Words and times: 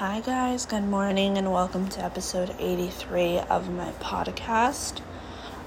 Hi, 0.00 0.20
guys, 0.20 0.64
good 0.64 0.84
morning, 0.84 1.36
and 1.36 1.52
welcome 1.52 1.86
to 1.90 2.02
episode 2.02 2.56
83 2.58 3.40
of 3.50 3.68
my 3.68 3.90
podcast. 4.00 5.02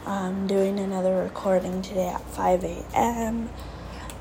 I'm 0.07 0.47
doing 0.47 0.79
another 0.79 1.17
recording 1.17 1.83
today 1.83 2.07
at 2.07 2.21
5 2.21 2.63
a.m. 2.63 3.51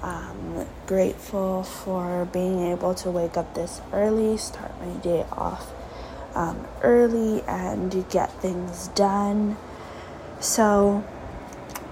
I'm 0.03 0.67
grateful 0.87 1.63
for 1.63 2.27
being 2.27 2.61
able 2.61 2.95
to 2.97 3.11
wake 3.11 3.39
up 3.39 3.55
this 3.55 3.81
early, 3.91 4.37
start 4.37 4.79
my 4.83 4.93
day 5.01 5.25
off 5.33 5.73
um, 6.35 6.67
early, 6.83 7.43
and 7.49 8.07
get 8.11 8.31
things 8.43 8.89
done. 8.89 9.57
So, 10.41 10.99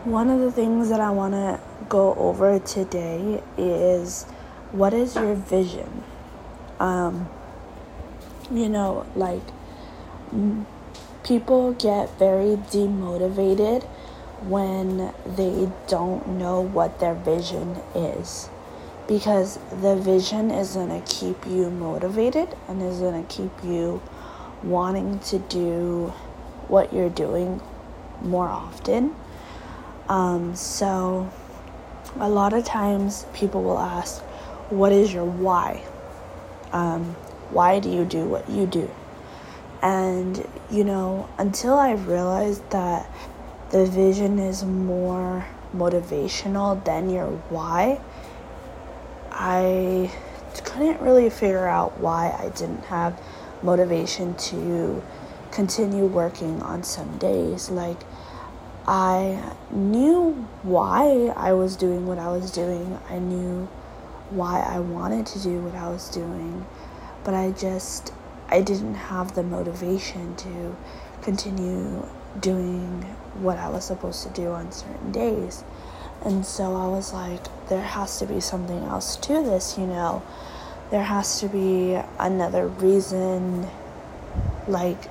one 0.05 0.29
of 0.29 0.41
the 0.41 0.53
things 0.53 0.91
that 0.91 1.01
I 1.01 1.09
want 1.09 1.33
to 1.33 1.59
go 1.89 2.15
over 2.17 2.59
today 2.59 3.43
is 3.57 4.25
what 4.73 4.93
is 4.93 5.15
your 5.15 5.35
vision? 5.35 6.03
Um, 6.79 7.31
you 8.51 8.69
know, 8.69 9.07
like 9.15 9.43
people 11.25 11.73
get 11.75 12.19
very 12.19 12.57
demotivated 12.57 13.85
when 14.43 15.13
they 15.37 15.71
don't 15.87 16.27
know 16.27 16.61
what 16.61 16.99
their 16.99 17.15
vision 17.15 17.77
is 17.95 18.49
because 19.07 19.59
the 19.83 19.97
vision 19.97 20.51
is 20.51 20.75
going 20.75 20.89
to 20.89 21.13
keep 21.13 21.45
you 21.47 21.69
motivated 21.69 22.49
and 22.69 22.81
is 22.81 23.01
going 23.01 23.27
to 23.27 23.35
keep 23.35 23.51
you 23.65 24.01
wanting 24.63 25.19
to 25.19 25.39
do 25.41 26.07
what 26.69 26.93
you're 26.93 27.11
doing 27.11 27.61
more 28.23 28.49
often. 28.49 29.15
Um, 30.09 30.55
so, 30.55 31.31
a 32.19 32.29
lot 32.29 32.53
of 32.53 32.65
times 32.65 33.27
people 33.33 33.63
will 33.63 33.79
ask, 33.79 34.21
What 34.71 34.93
is 34.93 35.13
your 35.13 35.25
why? 35.25 35.83
Um, 36.73 37.17
why 37.53 37.79
do 37.81 37.91
you 37.91 38.05
do 38.05 38.25
what 38.25 38.49
you 38.49 38.67
do? 38.67 38.91
And, 39.83 40.47
you 40.71 40.85
know, 40.85 41.29
until 41.39 41.75
I 41.75 41.93
realized 41.93 42.69
that 42.71 43.11
the 43.71 43.87
vision 43.87 44.39
is 44.39 44.65
more 44.65 45.47
motivational 45.75 46.85
than 46.85 47.09
your 47.09 47.27
why, 47.49 48.01
I 49.31 50.11
couldn't 50.65 51.01
really 51.01 51.31
figure 51.31 51.67
out 51.67 51.99
why 51.99 52.37
I 52.39 52.49
didn't 52.51 52.85
have 52.87 53.21
motivation 53.63 54.35
to 54.35 55.03
continue 55.51 56.05
working 56.05 56.63
on 56.63 56.83
some 56.83 57.19
days. 57.19 57.71
Like, 57.71 57.99
I 58.87 59.55
knew 59.71 60.33
why 60.63 61.33
I 61.37 61.53
was 61.53 61.77
doing 61.77 62.07
what 62.07 62.19
I 62.19 62.29
was 62.29 62.51
doing, 62.51 62.99
I 63.09 63.19
knew 63.19 63.69
why 64.31 64.61
I 64.61 64.79
wanted 64.79 65.27
to 65.27 65.43
do 65.43 65.61
what 65.61 65.75
I 65.75 65.89
was 65.89 66.09
doing 66.09 66.67
but 67.25 67.35
I 67.35 67.51
just 67.53 68.13
I 68.49 68.63
didn't 68.63 68.95
have 68.95 69.35
the 69.35 69.43
motivation 69.43 70.35
to 70.37 70.77
continue 71.23 72.07
doing 72.41 73.03
what 73.41 73.59
I 73.59 73.69
was 73.69 73.85
supposed 73.85 74.23
to 74.25 74.31
do 74.31 74.49
on 74.49 74.73
certain 74.73 75.13
days. 75.13 75.63
And 76.25 76.45
so 76.45 76.75
I 76.75 76.87
was 76.89 77.13
like, 77.13 77.41
there 77.69 77.83
has 77.83 78.19
to 78.19 78.27
be 78.27 78.41
something 78.41 78.83
else 78.85 79.17
to 79.17 79.35
this, 79.43 79.79
you 79.79 79.87
know. 79.87 80.23
There 80.91 81.05
has 81.05 81.41
to 81.41 81.49
be 81.49 81.99
another 82.19 82.67
reason, 82.67 83.69
like, 84.67 85.05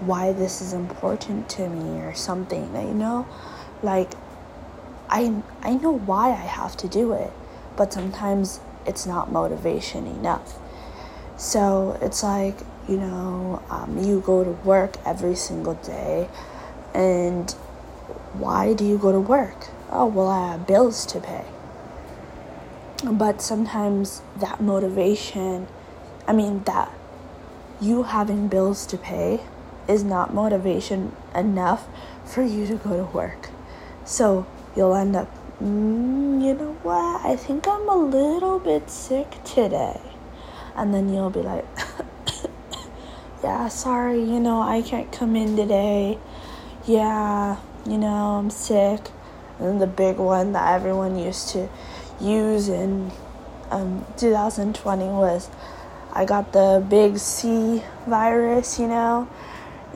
why 0.00 0.32
this 0.32 0.60
is 0.60 0.72
important 0.72 1.48
to 1.50 1.68
me 1.68 2.00
or 2.00 2.14
something, 2.14 2.74
you 2.74 2.94
know? 2.94 3.28
Like, 3.82 4.12
I, 5.08 5.42
I 5.60 5.74
know 5.74 5.92
why 5.92 6.30
I 6.30 6.46
have 6.46 6.76
to 6.78 6.88
do 6.88 7.12
it, 7.12 7.30
but 7.76 7.92
sometimes 7.92 8.60
it's 8.86 9.06
not 9.06 9.30
motivation 9.30 10.06
enough. 10.06 10.58
So 11.36 11.98
it's 12.00 12.22
like, 12.22 12.56
you 12.88 12.96
know, 12.96 13.60
um, 13.68 13.98
you 13.98 14.20
go 14.20 14.44
to 14.44 14.50
work 14.50 14.96
every 15.04 15.34
single 15.34 15.74
day, 15.74 16.28
and 16.94 17.50
why 18.34 18.72
do 18.72 18.84
you 18.84 18.98
go 18.98 19.10
to 19.10 19.20
work? 19.20 19.68
Oh, 19.90 20.06
well, 20.06 20.28
I 20.28 20.52
have 20.52 20.66
bills 20.66 21.04
to 21.06 21.20
pay. 21.20 21.44
But 23.04 23.42
sometimes 23.42 24.22
that 24.36 24.60
motivation, 24.60 25.66
I 26.26 26.32
mean, 26.32 26.62
that 26.64 26.92
you 27.80 28.04
having 28.04 28.46
bills 28.46 28.86
to 28.86 28.96
pay 28.96 29.40
is 29.88 30.04
not 30.04 30.32
motivation 30.32 31.14
enough 31.34 31.86
for 32.24 32.42
you 32.42 32.66
to 32.68 32.76
go 32.76 32.96
to 32.96 33.12
work. 33.12 33.50
So 34.04 34.46
you'll 34.76 34.94
end 34.94 35.16
up, 35.16 35.28
mm, 35.60 36.42
you 36.44 36.54
know 36.54 36.78
what? 36.82 37.26
I 37.26 37.34
think 37.34 37.66
I'm 37.66 37.88
a 37.88 37.96
little 37.96 38.60
bit 38.60 38.88
sick 38.88 39.42
today 39.44 40.13
and 40.76 40.92
then 40.92 41.12
you'll 41.12 41.30
be 41.30 41.40
like, 41.40 41.64
yeah, 43.42 43.68
sorry, 43.68 44.18
you 44.18 44.40
know, 44.40 44.60
I 44.60 44.82
can't 44.82 45.10
come 45.12 45.36
in 45.36 45.56
today. 45.56 46.18
Yeah, 46.86 47.58
you 47.86 47.98
know, 47.98 48.36
I'm 48.38 48.50
sick. 48.50 49.10
And 49.58 49.80
the 49.80 49.86
big 49.86 50.16
one 50.16 50.52
that 50.52 50.74
everyone 50.74 51.18
used 51.18 51.50
to 51.50 51.68
use 52.20 52.68
in 52.68 53.10
um, 53.70 54.04
2020 54.16 55.04
was 55.06 55.50
I 56.12 56.24
got 56.24 56.52
the 56.52 56.84
big 56.88 57.18
C 57.18 57.82
virus, 58.06 58.78
you 58.78 58.86
know, 58.86 59.28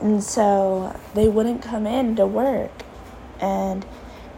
and 0.01 0.23
so 0.23 0.97
they 1.13 1.27
wouldn't 1.27 1.61
come 1.61 1.85
in 1.85 2.15
to 2.17 2.25
work. 2.25 2.71
And 3.41 3.85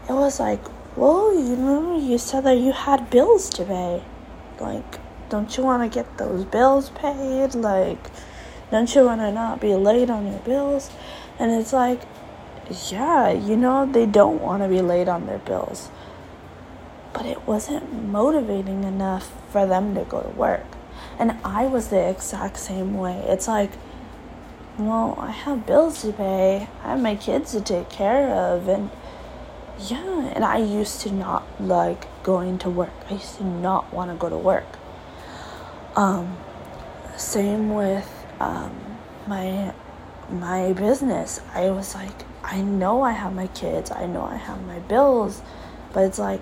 it 0.08 0.12
was 0.12 0.38
like, 0.38 0.60
well, 0.96 1.34
you 1.34 1.56
know, 1.56 1.98
you 1.98 2.18
said 2.18 2.44
that 2.44 2.58
you 2.58 2.72
had 2.72 3.10
bills 3.10 3.48
to 3.50 3.64
pay. 3.64 4.02
Like, 4.60 5.01
don't 5.32 5.56
you 5.56 5.64
want 5.64 5.82
to 5.82 5.88
get 5.88 6.18
those 6.18 6.44
bills 6.44 6.90
paid? 6.90 7.54
Like, 7.54 8.10
don't 8.70 8.94
you 8.94 9.06
want 9.06 9.22
to 9.22 9.32
not 9.32 9.62
be 9.62 9.74
late 9.74 10.10
on 10.10 10.26
your 10.26 10.40
bills? 10.40 10.90
And 11.38 11.50
it's 11.50 11.72
like, 11.72 12.02
yeah, 12.90 13.30
you 13.30 13.56
know, 13.56 13.90
they 13.90 14.04
don't 14.04 14.42
want 14.42 14.62
to 14.62 14.68
be 14.68 14.82
late 14.82 15.08
on 15.08 15.24
their 15.24 15.38
bills. 15.38 15.88
But 17.14 17.24
it 17.24 17.46
wasn't 17.46 18.04
motivating 18.10 18.84
enough 18.84 19.32
for 19.50 19.66
them 19.66 19.94
to 19.94 20.04
go 20.04 20.20
to 20.20 20.28
work. 20.28 20.66
And 21.18 21.38
I 21.42 21.64
was 21.64 21.88
the 21.88 22.10
exact 22.10 22.58
same 22.58 22.92
way. 22.92 23.24
It's 23.26 23.48
like, 23.48 23.70
well, 24.78 25.16
I 25.18 25.30
have 25.30 25.66
bills 25.66 26.02
to 26.02 26.12
pay, 26.12 26.68
I 26.84 26.90
have 26.90 27.00
my 27.00 27.16
kids 27.16 27.52
to 27.52 27.62
take 27.62 27.88
care 27.88 28.28
of, 28.28 28.68
and 28.68 28.90
yeah, 29.78 30.26
and 30.34 30.44
I 30.44 30.58
used 30.58 31.00
to 31.02 31.10
not 31.10 31.46
like 31.58 32.04
going 32.22 32.58
to 32.58 32.68
work. 32.70 32.92
I 33.08 33.14
used 33.14 33.38
to 33.38 33.44
not 33.44 33.94
want 33.94 34.10
to 34.10 34.16
go 34.16 34.28
to 34.28 34.36
work. 34.36 34.78
Um, 35.94 36.38
same 37.16 37.74
with 37.74 38.08
um, 38.40 38.74
my 39.26 39.74
my 40.30 40.72
business. 40.72 41.40
I 41.52 41.70
was 41.70 41.94
like, 41.94 42.24
I 42.42 42.62
know 42.62 43.02
I 43.02 43.12
have 43.12 43.34
my 43.34 43.48
kids, 43.48 43.90
I 43.90 44.06
know 44.06 44.22
I 44.22 44.36
have 44.36 44.66
my 44.66 44.78
bills, 44.78 45.42
but 45.92 46.04
it's 46.04 46.18
like, 46.18 46.40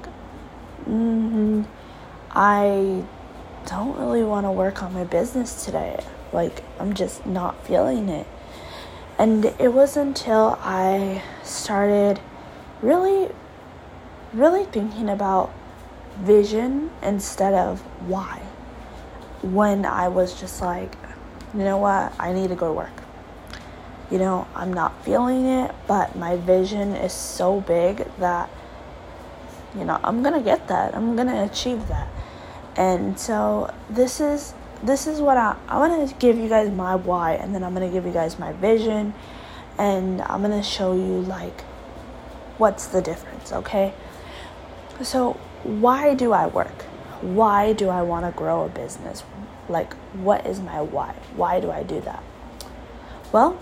mm, 0.88 1.66
I 2.30 3.02
don't 3.66 3.98
really 3.98 4.22
want 4.22 4.46
to 4.46 4.52
work 4.52 4.82
on 4.84 4.92
my 4.92 5.04
business 5.04 5.64
today. 5.64 5.98
Like, 6.32 6.62
I'm 6.78 6.94
just 6.94 7.26
not 7.26 7.66
feeling 7.66 8.08
it. 8.08 8.28
And 9.18 9.44
it 9.44 9.72
was 9.72 9.96
until 9.96 10.58
I 10.62 11.22
started 11.42 12.20
really, 12.80 13.30
really 14.32 14.64
thinking 14.64 15.08
about 15.08 15.52
vision 16.20 16.90
instead 17.02 17.54
of 17.54 17.80
why 18.06 18.42
when 19.42 19.84
I 19.84 20.08
was 20.08 20.38
just 20.38 20.60
like, 20.60 20.94
you 21.54 21.60
know 21.60 21.78
what, 21.78 22.12
I 22.18 22.32
need 22.32 22.48
to 22.48 22.54
go 22.54 22.68
to 22.68 22.72
work. 22.72 23.02
You 24.10 24.18
know, 24.18 24.46
I'm 24.54 24.72
not 24.72 25.04
feeling 25.04 25.46
it, 25.46 25.74
but 25.86 26.16
my 26.16 26.36
vision 26.36 26.94
is 26.96 27.12
so 27.12 27.60
big 27.60 28.06
that, 28.18 28.50
you 29.76 29.84
know, 29.84 30.00
I'm 30.02 30.22
gonna 30.22 30.42
get 30.42 30.68
that. 30.68 30.94
I'm 30.94 31.16
gonna 31.16 31.44
achieve 31.44 31.86
that. 31.88 32.08
And 32.76 33.18
so 33.18 33.72
this 33.88 34.20
is 34.20 34.54
this 34.82 35.06
is 35.06 35.20
what 35.20 35.36
I 35.36 35.56
I 35.68 35.78
want 35.78 36.08
to 36.08 36.14
give 36.16 36.38
you 36.38 36.48
guys 36.48 36.70
my 36.70 36.94
why, 36.96 37.32
and 37.34 37.54
then 37.54 37.62
I'm 37.62 37.74
gonna 37.74 37.90
give 37.90 38.06
you 38.06 38.12
guys 38.12 38.38
my 38.38 38.52
vision, 38.52 39.14
and 39.78 40.22
I'm 40.22 40.42
gonna 40.42 40.62
show 40.62 40.92
you 40.94 41.20
like 41.22 41.62
what's 42.58 42.86
the 42.86 43.00
difference. 43.00 43.52
Okay. 43.52 43.94
So 45.02 45.34
why 45.62 46.14
do 46.14 46.32
I 46.32 46.46
work? 46.46 46.84
Why 47.20 47.72
do 47.72 47.88
I 47.88 48.02
want 48.02 48.26
to 48.26 48.36
grow 48.36 48.64
a 48.64 48.68
business? 48.68 49.22
Like, 49.68 49.94
what 50.14 50.46
is 50.46 50.60
my 50.60 50.80
why? 50.80 51.14
Why 51.36 51.60
do 51.60 51.70
I 51.70 51.82
do 51.82 52.00
that? 52.00 52.22
Well, 53.32 53.58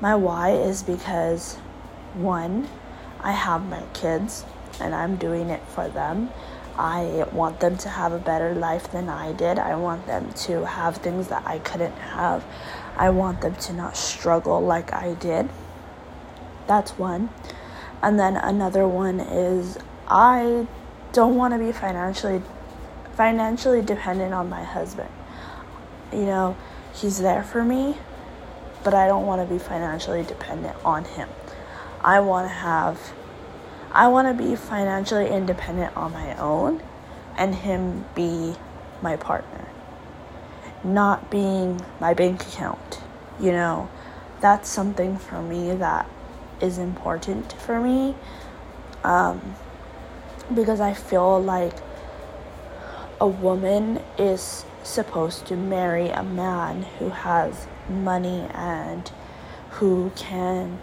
my 0.00 0.14
why 0.14 0.52
is 0.52 0.82
because 0.82 1.56
one, 2.14 2.68
I 3.20 3.32
have 3.32 3.66
my 3.68 3.82
kids 3.92 4.44
and 4.80 4.94
I'm 4.94 5.16
doing 5.16 5.50
it 5.50 5.62
for 5.68 5.88
them. 5.88 6.30
I 6.78 7.26
want 7.32 7.60
them 7.60 7.76
to 7.78 7.88
have 7.88 8.12
a 8.12 8.18
better 8.18 8.54
life 8.54 8.90
than 8.90 9.08
I 9.08 9.32
did. 9.32 9.58
I 9.58 9.76
want 9.76 10.06
them 10.06 10.32
to 10.32 10.64
have 10.66 10.96
things 10.96 11.28
that 11.28 11.46
I 11.46 11.58
couldn't 11.58 11.96
have. 11.96 12.44
I 12.96 13.10
want 13.10 13.42
them 13.42 13.54
to 13.56 13.72
not 13.72 13.96
struggle 13.96 14.60
like 14.60 14.92
I 14.92 15.14
did. 15.14 15.50
That's 16.66 16.92
one. 16.98 17.28
And 18.02 18.18
then 18.18 18.36
another 18.36 18.88
one 18.88 19.20
is 19.20 19.78
I 20.08 20.66
don't 21.12 21.36
want 21.36 21.54
to 21.54 21.58
be 21.58 21.72
financially 21.72 22.42
financially 23.14 23.82
dependent 23.82 24.32
on 24.32 24.48
my 24.48 24.64
husband. 24.64 25.10
You 26.12 26.24
know, 26.24 26.56
he's 26.94 27.18
there 27.18 27.42
for 27.42 27.62
me, 27.62 27.96
but 28.82 28.94
I 28.94 29.06
don't 29.06 29.26
want 29.26 29.46
to 29.46 29.52
be 29.52 29.58
financially 29.58 30.22
dependent 30.22 30.76
on 30.84 31.04
him. 31.04 31.28
I 32.02 32.20
want 32.20 32.46
to 32.46 32.54
have 32.54 33.12
I 33.92 34.08
want 34.08 34.26
to 34.28 34.44
be 34.44 34.56
financially 34.56 35.28
independent 35.28 35.94
on 35.96 36.12
my 36.12 36.34
own 36.36 36.82
and 37.36 37.54
him 37.54 38.06
be 38.14 38.54
my 39.02 39.16
partner. 39.16 39.68
Not 40.82 41.30
being 41.30 41.80
my 42.00 42.14
bank 42.14 42.42
account. 42.42 43.00
You 43.38 43.52
know, 43.52 43.90
that's 44.40 44.68
something 44.68 45.18
for 45.18 45.42
me 45.42 45.74
that 45.74 46.08
is 46.60 46.78
important 46.78 47.52
for 47.52 47.80
me. 47.80 48.14
Um, 49.04 49.56
because 50.54 50.80
I 50.80 50.94
feel 50.94 51.42
like 51.42 51.74
a 53.20 53.26
woman 53.26 54.02
is 54.18 54.64
supposed 54.82 55.46
to 55.46 55.56
marry 55.56 56.08
a 56.08 56.22
man 56.22 56.82
who 56.98 57.10
has 57.10 57.66
money 57.88 58.48
and 58.52 59.10
who 59.70 60.10
can 60.16 60.80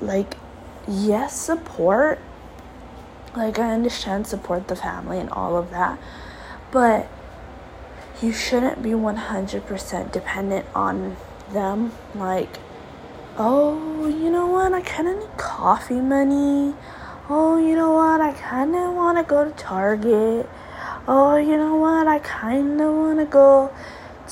like 0.00 0.36
yes 0.88 1.38
support 1.38 2.18
like 3.36 3.58
I 3.58 3.72
understand 3.72 4.26
support 4.26 4.68
the 4.68 4.76
family 4.76 5.18
and 5.18 5.30
all 5.30 5.56
of 5.56 5.70
that 5.70 5.98
but 6.72 7.08
you 8.20 8.32
shouldn't 8.32 8.82
be 8.82 8.90
100% 8.90 10.12
dependent 10.12 10.66
on 10.74 11.16
them 11.52 11.92
like 12.14 12.58
oh 13.36 14.06
you 14.08 14.30
know 14.30 14.46
what 14.46 14.72
I 14.72 14.80
kind 14.82 15.08
of 15.08 15.18
need 15.18 15.36
coffee 15.36 16.00
money 16.00 16.74
oh 17.30 17.56
you 17.56 17.74
know 17.74 17.92
what 17.92 18.20
I 18.20 18.32
kind 18.32 18.76
of 18.76 18.94
want 18.94 19.16
to 19.16 19.24
go 19.24 19.44
to 19.44 19.50
Target 19.52 20.48
oh 21.08 21.36
you 21.36 21.56
know 21.56 21.76
what 21.76 22.06
I 22.06 22.18
kind 22.18 22.80
of 22.80 22.94
want 22.94 23.18
to 23.20 23.24
go 23.24 23.72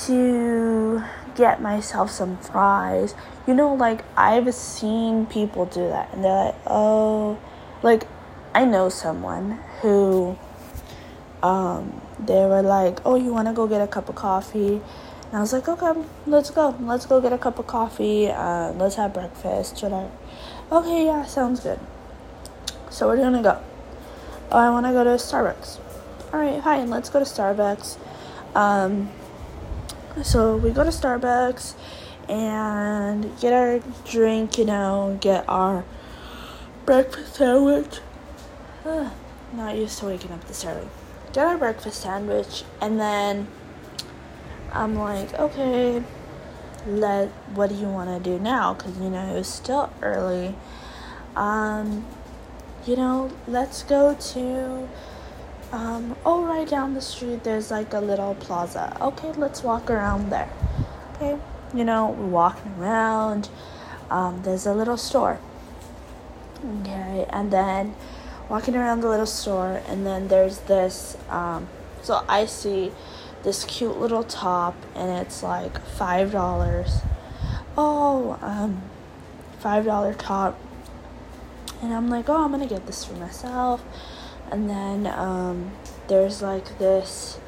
to 0.06 1.02
get 1.38 1.62
myself 1.62 2.10
some 2.10 2.36
fries. 2.38 3.14
You 3.46 3.54
know, 3.54 3.72
like 3.72 4.04
I've 4.16 4.52
seen 4.52 5.24
people 5.26 5.64
do 5.66 5.88
that 5.88 6.12
and 6.12 6.24
they're 6.24 6.46
like, 6.46 6.56
oh, 6.66 7.38
like 7.82 8.06
I 8.54 8.64
know 8.64 8.88
someone 8.88 9.60
who, 9.80 10.36
um, 11.42 12.02
they 12.18 12.44
were 12.44 12.62
like, 12.62 12.98
oh, 13.06 13.14
you 13.14 13.32
want 13.32 13.46
to 13.46 13.54
go 13.54 13.66
get 13.66 13.80
a 13.80 13.86
cup 13.86 14.08
of 14.08 14.16
coffee? 14.16 14.82
And 15.28 15.34
I 15.36 15.40
was 15.40 15.52
like, 15.52 15.68
okay, 15.68 16.00
let's 16.26 16.50
go. 16.50 16.74
Let's 16.80 17.06
go 17.06 17.20
get 17.20 17.32
a 17.32 17.38
cup 17.38 17.58
of 17.58 17.66
coffee. 17.66 18.28
Uh, 18.28 18.72
let's 18.72 18.96
have 18.96 19.14
breakfast, 19.14 19.82
whatever. 19.82 20.10
Okay, 20.72 21.06
yeah, 21.06 21.24
sounds 21.24 21.60
good. 21.60 21.78
So 22.90 23.06
we're 23.06 23.16
gonna 23.16 23.42
go. 23.42 23.60
Oh, 24.50 24.58
I 24.58 24.70
want 24.70 24.86
to 24.86 24.92
go 24.92 25.04
to 25.04 25.10
Starbucks. 25.10 25.78
All 26.32 26.40
right, 26.40 26.62
fine. 26.62 26.88
Let's 26.88 27.10
go 27.10 27.18
to 27.18 27.24
Starbucks. 27.24 27.98
Um, 28.54 29.10
so 30.22 30.56
we 30.56 30.70
go 30.70 30.84
to 30.84 30.90
Starbucks 30.90 31.74
and 32.28 33.38
get 33.40 33.52
our 33.52 33.80
drink, 34.04 34.58
you 34.58 34.64
know, 34.64 35.18
get 35.20 35.44
our 35.48 35.84
breakfast 36.84 37.36
sandwich. 37.36 38.00
Ugh, 38.84 39.12
not 39.52 39.76
used 39.76 39.98
to 39.98 40.06
waking 40.06 40.32
up 40.32 40.44
this 40.44 40.64
early. 40.64 40.88
Get 41.32 41.46
our 41.46 41.58
breakfast 41.58 42.00
sandwich, 42.02 42.64
and 42.80 42.98
then 42.98 43.48
I'm 44.72 44.96
like, 44.96 45.34
okay, 45.34 46.02
let 46.86 47.28
what 47.54 47.68
do 47.68 47.74
you 47.74 47.88
want 47.88 48.22
to 48.22 48.30
do 48.30 48.38
now? 48.38 48.74
Because 48.74 48.98
you 48.98 49.10
know 49.10 49.32
it 49.32 49.34
was 49.34 49.48
still 49.48 49.90
early. 50.02 50.54
Um, 51.36 52.04
you 52.88 52.96
know, 52.96 53.30
let's 53.46 53.82
go 53.82 54.14
to 54.14 54.88
um, 55.72 56.16
oh, 56.24 56.44
right 56.44 56.66
down 56.66 56.94
the 56.94 57.02
street, 57.02 57.44
there's 57.44 57.70
like 57.70 57.92
a 57.92 58.00
little 58.00 58.34
plaza. 58.34 58.96
Okay, 59.00 59.32
let's 59.32 59.62
walk 59.62 59.90
around 59.90 60.30
there. 60.30 60.50
Okay, 61.14 61.38
you 61.74 61.84
know, 61.84 62.10
we're 62.10 62.26
walking 62.26 62.74
around. 62.78 63.50
Um, 64.08 64.40
there's 64.42 64.64
a 64.64 64.72
little 64.72 64.96
store. 64.96 65.38
Okay, 66.80 67.26
and 67.28 67.50
then 67.50 67.94
walking 68.48 68.74
around 68.74 69.02
the 69.02 69.08
little 69.10 69.26
store, 69.26 69.82
and 69.86 70.06
then 70.06 70.28
there's 70.28 70.60
this. 70.60 71.18
Um, 71.28 71.68
so 72.00 72.24
I 72.26 72.46
see 72.46 72.92
this 73.42 73.64
cute 73.64 73.98
little 73.98 74.24
top, 74.24 74.74
and 74.94 75.10
it's 75.10 75.42
like 75.42 75.78
five 75.84 76.32
dollars. 76.32 77.00
Oh, 77.76 78.38
um, 78.40 78.80
five 79.58 79.84
dollar 79.84 80.14
top. 80.14 80.58
And 81.82 81.94
I'm 81.94 82.08
like, 82.08 82.28
oh, 82.28 82.44
I'm 82.44 82.50
gonna 82.50 82.66
get 82.66 82.86
this 82.86 83.04
for 83.04 83.14
myself. 83.14 83.82
And 84.50 84.68
then 84.68 85.06
um, 85.06 85.72
there's 86.08 86.42
like 86.42 86.78
this 86.78 87.38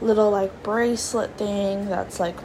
little 0.00 0.30
like 0.30 0.62
bracelet 0.62 1.36
thing 1.36 1.88
that's 1.88 2.20
like 2.20 2.36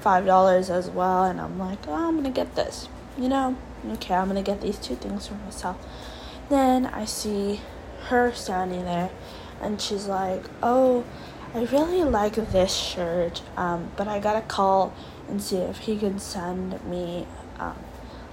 five 0.00 0.26
dollars 0.26 0.70
as 0.70 0.90
well. 0.90 1.24
And 1.24 1.40
i'm 1.40 1.58
like 1.58 1.86
oh 1.88 2.08
i'm 2.08 2.16
gonna 2.16 2.30
get 2.30 2.54
this 2.54 2.88
you 3.18 3.28
know? 3.28 3.56
Okay 3.92 4.14
i'm 4.14 4.28
gonna 4.28 4.42
get 4.42 4.60
these 4.60 4.78
two 4.78 4.94
things 4.94 5.26
for 5.26 5.34
myself. 5.34 5.76
Then 6.48 6.86
i 6.86 7.04
see 7.04 7.60
her 8.08 8.32
standing 8.32 8.84
there 8.84 9.10
and 9.60 9.80
she's 9.80 10.06
like 10.06 10.44
oh 10.62 11.04
i 11.54 11.64
really 11.64 12.04
like 12.04 12.34
this 12.34 12.72
shirt 12.72 13.42
um, 13.56 13.90
but 13.96 14.06
i 14.06 14.20
gotta 14.20 14.42
call 14.42 14.94
and 15.28 15.42
see 15.42 15.56
if 15.56 15.78
he 15.78 15.96
can 15.96 16.18
send 16.18 16.84
me 16.84 17.26
um, 17.58 17.76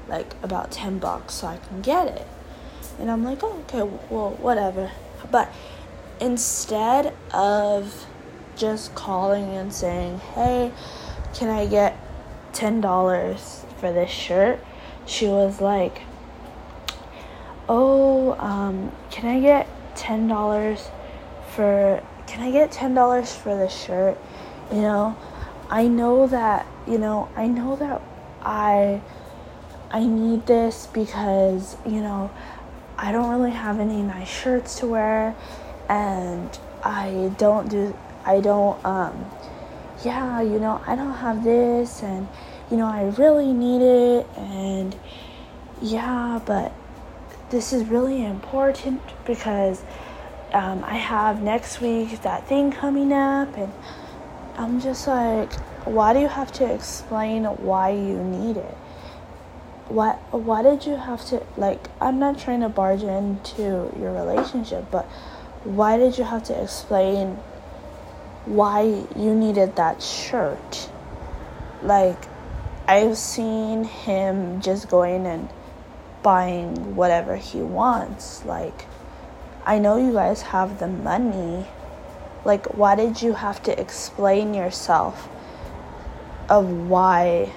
like 0.08 0.36
about 0.44 0.70
10 0.70 1.00
bucks 1.00 1.36
so 1.36 1.48
i 1.48 1.58
can 1.58 1.82
get 1.82 2.08
it 2.08 2.28
and 3.00 3.10
i'm 3.10 3.24
like 3.24 3.44
oh 3.44 3.60
okay 3.60 3.81
well 4.10 4.31
whatever 4.40 4.92
but 5.31 5.51
instead 6.19 7.13
of 7.34 8.06
just 8.56 8.94
calling 8.95 9.56
and 9.56 9.74
saying, 9.74 10.19
hey, 10.36 10.72
can 11.34 11.50
I 11.50 11.66
get 11.66 11.98
$10 12.54 13.66
for 13.80 13.92
this 13.92 14.10
shirt? 14.10 14.60
She 15.06 15.28
was 15.28 15.60
like, 15.60 16.01
oh, 17.68 18.34
um, 18.40 18.92
can 19.10 19.25
I 19.25 19.39
get 19.39 19.68
$10 19.96 20.89
for, 21.51 22.04
can 22.28 22.42
I 22.42 22.51
get 22.51 22.72
$10 22.72 23.36
for 23.36 23.56
this 23.57 23.74
shirt? 23.74 24.18
You 24.72 24.81
know, 24.81 25.18
I 25.69 25.88
know 25.88 26.28
that, 26.28 26.66
you 26.88 26.98
know, 26.98 27.30
I 27.36 27.48
know 27.48 27.75
that 27.75 28.01
I, 28.42 29.01
I 29.92 30.06
need 30.06 30.46
this 30.46 30.88
because, 30.88 31.75
you 31.86 32.01
know, 32.01 32.31
I 33.04 33.12
don't 33.12 33.30
really 33.30 33.52
have 33.52 33.82
any 33.82 34.02
nice 34.02 34.30
shirts 34.30 34.80
to 34.80 34.88
wear 34.88 35.36
and 35.90 36.58
I 36.86 37.34
don't 37.38 37.68
do 37.70 37.94
I 38.26 38.40
don't 38.40 38.84
um 38.86 39.30
yeah, 40.06 40.40
you 40.42 40.58
know, 40.58 40.82
I 40.88 40.96
don't 40.96 41.16
have 41.16 41.44
this 41.44 42.01
and 42.01 42.30
you 42.72 42.77
know, 42.77 42.86
I 42.86 43.13
really 43.18 43.51
need 43.51 43.82
it 43.82 44.25
and 44.38 44.96
yeah, 45.82 46.39
but 46.46 46.72
this 47.50 47.74
is 47.74 47.89
really 47.89 48.24
important 48.24 49.01
because 49.25 49.84
um, 50.54 50.82
I 50.86 50.96
have 50.96 51.42
next 51.42 51.82
week 51.82 52.22
that 52.22 52.48
thing 52.48 52.72
coming 52.72 53.12
up 53.12 53.58
and 53.58 53.74
I'm 54.56 54.80
just 54.80 55.08
like 55.08 55.51
why 55.84 56.13
do 56.13 56.20
you 56.20 56.30
have 56.30 56.54
to 56.54 56.74
explain 56.74 57.44
why 57.44 57.89
you 57.89 58.24
need 58.24 58.56
it? 58.56 58.77
Why 59.90 60.13
why 60.32 60.63
did 60.63 60.86
you 60.86 60.96
have 60.96 61.25
to 61.28 61.44
like 61.58 61.88
I'm 62.00 62.20
not 62.20 62.40
trying 62.40 62.62
to 62.62 62.70
barge 62.70 63.04
into 63.04 63.92
your 64.00 64.13
relationship, 64.13 64.86
but 64.92 65.06
why 65.63 65.98
did 65.98 66.18
you 66.18 66.24
have 66.24 66.44
to 66.46 66.62
explain 66.62 67.38
why 68.46 69.06
you 69.16 69.36
needed 69.36 69.75
that 69.75 70.02
shirt? 70.02 70.90
Like 71.82 72.18
I've 72.88 73.18
seen 73.18 73.84
him 73.84 74.62
just 74.62 74.90
going 74.90 75.25
and 75.25 75.50
buying 76.22 76.96
whatever 76.96 77.36
he 77.36 77.62
wants. 77.62 78.46
Like 78.46 78.86
I 79.66 79.80
know 79.80 79.98
you 79.98 80.13
guys 80.13 80.42
have 80.42 80.80
the 80.80 80.88
money. 80.88 81.66
Like 82.46 82.66
why 82.78 82.96
did 82.96 83.22
you 83.22 83.34
have 83.34 83.62
to 83.63 83.80
explain 83.80 84.54
yourself 84.54 85.30
of 86.50 86.70
why 86.70 87.52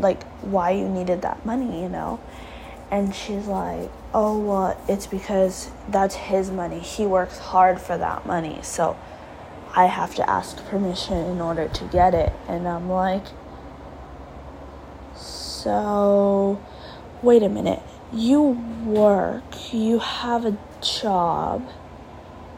like 0.00 0.22
why 0.42 0.70
you 0.70 0.88
needed 0.88 1.22
that 1.22 1.44
money, 1.44 1.82
you 1.82 1.88
know? 1.88 2.20
And 2.90 3.14
she's 3.14 3.46
like, 3.46 3.90
"Oh, 4.14 4.38
well, 4.38 4.80
it's 4.88 5.06
because 5.06 5.70
that's 5.88 6.14
his 6.14 6.50
money. 6.50 6.78
He 6.78 7.04
works 7.06 7.38
hard 7.38 7.80
for 7.80 7.98
that 7.98 8.26
money. 8.26 8.60
So 8.62 8.96
I 9.74 9.86
have 9.86 10.14
to 10.16 10.30
ask 10.30 10.64
permission 10.66 11.16
in 11.16 11.40
order 11.40 11.68
to 11.68 11.84
get 11.86 12.14
it." 12.14 12.32
And 12.48 12.68
I'm 12.68 12.88
like, 12.88 13.24
"So 15.14 16.60
wait 17.22 17.42
a 17.42 17.48
minute. 17.48 17.82
You 18.12 18.40
work, 18.84 19.72
you 19.74 19.98
have 19.98 20.44
a 20.44 20.56
job. 20.80 21.62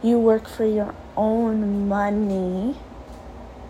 You 0.03 0.19
work 0.19 0.47
for 0.47 0.67
your 0.67 0.95
own 1.17 1.89
money, 1.89 2.77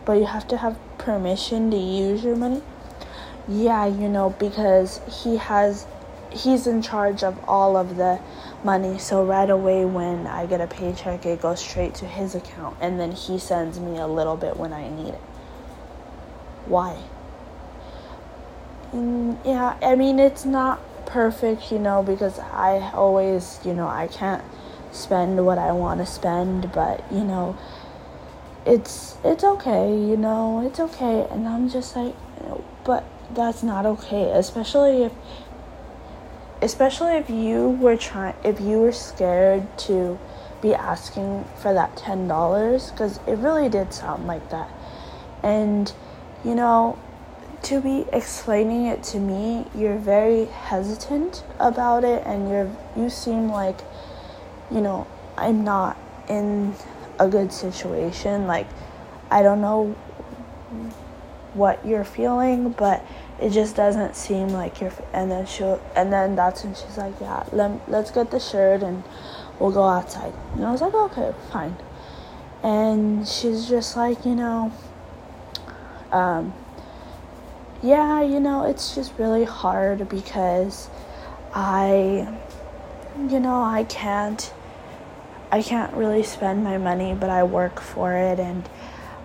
but 0.04 0.14
you 0.14 0.26
have 0.26 0.48
to 0.48 0.56
have 0.56 0.76
permission 0.98 1.70
to 1.70 1.76
use 1.76 2.24
your 2.24 2.36
money?" 2.36 2.62
Yeah, 3.48 3.86
you 3.86 4.08
know, 4.08 4.30
because 4.38 5.00
he 5.22 5.36
has 5.36 5.86
he's 6.30 6.66
in 6.66 6.82
charge 6.82 7.22
of 7.24 7.42
all 7.48 7.76
of 7.76 7.96
the 7.96 8.20
money. 8.62 8.98
So 8.98 9.24
right 9.24 9.48
away 9.48 9.84
when 9.84 10.26
I 10.26 10.46
get 10.46 10.60
a 10.60 10.66
paycheck, 10.66 11.24
it 11.24 11.40
goes 11.40 11.60
straight 11.60 11.94
to 11.96 12.06
his 12.06 12.34
account 12.34 12.76
and 12.80 13.00
then 13.00 13.12
he 13.12 13.38
sends 13.38 13.80
me 13.80 13.98
a 13.98 14.06
little 14.06 14.36
bit 14.36 14.56
when 14.56 14.72
I 14.72 14.88
need 14.88 15.14
it. 15.14 15.20
Why? 16.66 17.02
Mm, 18.92 19.38
yeah, 19.44 19.78
I 19.82 19.94
mean, 19.96 20.18
it's 20.18 20.44
not 20.44 20.80
perfect, 21.06 21.72
you 21.72 21.78
know, 21.78 22.02
because 22.02 22.38
I 22.38 22.90
always, 22.92 23.58
you 23.64 23.72
know, 23.74 23.88
I 23.88 24.08
can't 24.08 24.44
spend 24.92 25.44
what 25.44 25.58
I 25.58 25.72
want 25.72 26.00
to 26.00 26.06
spend, 26.06 26.72
but, 26.72 27.04
you 27.10 27.24
know, 27.24 27.56
it's 28.66 29.16
it's 29.24 29.44
okay, 29.44 29.90
you 29.90 30.16
know, 30.16 30.66
it's 30.66 30.80
okay. 30.80 31.26
And 31.30 31.48
I'm 31.48 31.70
just 31.70 31.96
like, 31.96 32.14
but 32.84 33.04
that's 33.30 33.62
not 33.62 33.86
okay, 33.86 34.30
especially 34.32 35.04
if 35.04 35.12
especially 36.60 37.12
if 37.12 37.30
you 37.30 37.70
were 37.80 37.96
trying 37.96 38.34
if 38.42 38.60
you 38.60 38.80
were 38.80 38.92
scared 38.92 39.66
to 39.78 40.18
be 40.60 40.74
asking 40.74 41.44
for 41.56 41.72
that 41.72 41.94
$10 41.96 42.96
cuz 42.96 43.20
it 43.26 43.38
really 43.38 43.68
did 43.68 43.92
sound 43.92 44.26
like 44.26 44.48
that. 44.50 44.68
And 45.42 45.92
you 46.44 46.54
know, 46.54 46.98
to 47.62 47.80
be 47.80 48.06
explaining 48.12 48.86
it 48.86 49.02
to 49.04 49.18
me, 49.18 49.66
you're 49.74 49.98
very 49.98 50.46
hesitant 50.46 51.44
about 51.58 52.04
it 52.04 52.22
and 52.26 52.48
you're 52.48 52.70
you 52.96 53.10
seem 53.10 53.50
like 53.50 53.82
you 54.70 54.80
know, 54.80 55.06
I'm 55.36 55.64
not 55.64 55.96
in 56.28 56.74
a 57.18 57.28
good 57.28 57.52
situation. 57.52 58.46
Like 58.46 58.66
I 59.30 59.42
don't 59.42 59.60
know 59.60 59.94
what 61.58 61.84
you're 61.84 62.04
feeling, 62.04 62.70
but 62.70 63.04
it 63.40 63.50
just 63.50 63.76
doesn't 63.76 64.16
seem 64.16 64.48
like 64.48 64.80
you're. 64.80 64.92
And 65.12 65.30
then 65.30 65.44
she 65.46 65.64
and 65.96 66.12
then 66.12 66.36
that's 66.36 66.64
when 66.64 66.74
she's 66.74 66.96
like, 66.96 67.14
yeah, 67.20 67.44
let 67.52 67.88
let's 67.90 68.10
get 68.10 68.30
the 68.30 68.40
shirt 68.40 68.82
and 68.82 69.02
we'll 69.58 69.72
go 69.72 69.84
outside. 69.84 70.32
And 70.54 70.64
I 70.64 70.72
was 70.72 70.80
like, 70.80 70.94
okay, 70.94 71.34
fine. 71.52 71.76
And 72.62 73.26
she's 73.26 73.68
just 73.68 73.96
like, 73.96 74.24
you 74.24 74.34
know, 74.34 74.72
um, 76.10 76.54
yeah, 77.82 78.22
you 78.22 78.40
know, 78.40 78.64
it's 78.64 78.94
just 78.94 79.12
really 79.18 79.44
hard 79.44 80.08
because 80.08 80.88
I, 81.54 82.28
you 83.28 83.40
know, 83.40 83.62
I 83.62 83.84
can't. 83.84 84.52
I 85.50 85.62
can't 85.62 85.94
really 85.94 86.24
spend 86.24 86.62
my 86.62 86.76
money, 86.76 87.14
but 87.14 87.30
I 87.30 87.42
work 87.42 87.80
for 87.80 88.12
it 88.12 88.38
and 88.38 88.68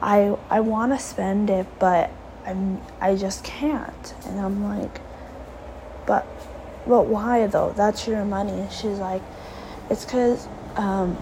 I 0.02 0.38
I 0.50 0.60
want 0.60 0.92
to 0.94 1.00
spend 1.00 1.50
it, 1.50 1.68
but 1.80 2.10
I'm 2.46 2.82
I 3.00 3.16
just 3.16 3.44
can't. 3.44 4.14
And 4.26 4.40
I'm 4.40 4.64
like, 4.64 5.02
but 6.06 6.26
but 6.88 7.08
why 7.08 7.48
though? 7.48 7.74
That's 7.76 8.08
your 8.08 8.26
money. 8.26 8.52
And 8.52 8.72
she's 8.72 9.00
like, 9.00 9.22
it's 9.90 10.06
because 10.06 10.48
um, 10.76 11.18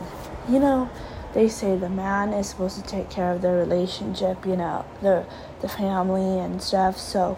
you 0.49 0.59
know 0.59 0.89
they 1.33 1.47
say 1.47 1.77
the 1.77 1.89
man 1.89 2.33
is 2.33 2.49
supposed 2.49 2.75
to 2.75 2.83
take 2.83 3.09
care 3.09 3.31
of 3.31 3.41
the 3.41 3.51
relationship, 3.51 4.45
you 4.45 4.55
know, 4.55 4.85
the 5.01 5.25
the 5.61 5.69
family 5.69 6.39
and 6.39 6.61
stuff. 6.61 6.97
So, 6.97 7.37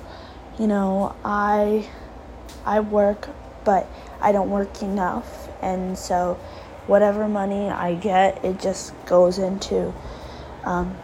you 0.58 0.68
know, 0.68 1.16
I 1.24 1.88
I 2.66 2.80
work, 2.80 3.30
but 3.64 3.88
I 4.22 4.32
don't 4.32 4.50
work 4.50 4.82
enough, 4.82 5.50
and 5.62 5.98
so 5.98 6.40
whatever 6.88 7.28
money 7.28 7.70
I 7.70 7.96
get, 7.96 8.44
it 8.44 8.60
just 8.60 8.94
goes 9.06 9.38
into 9.38 9.94
um, 10.64 10.96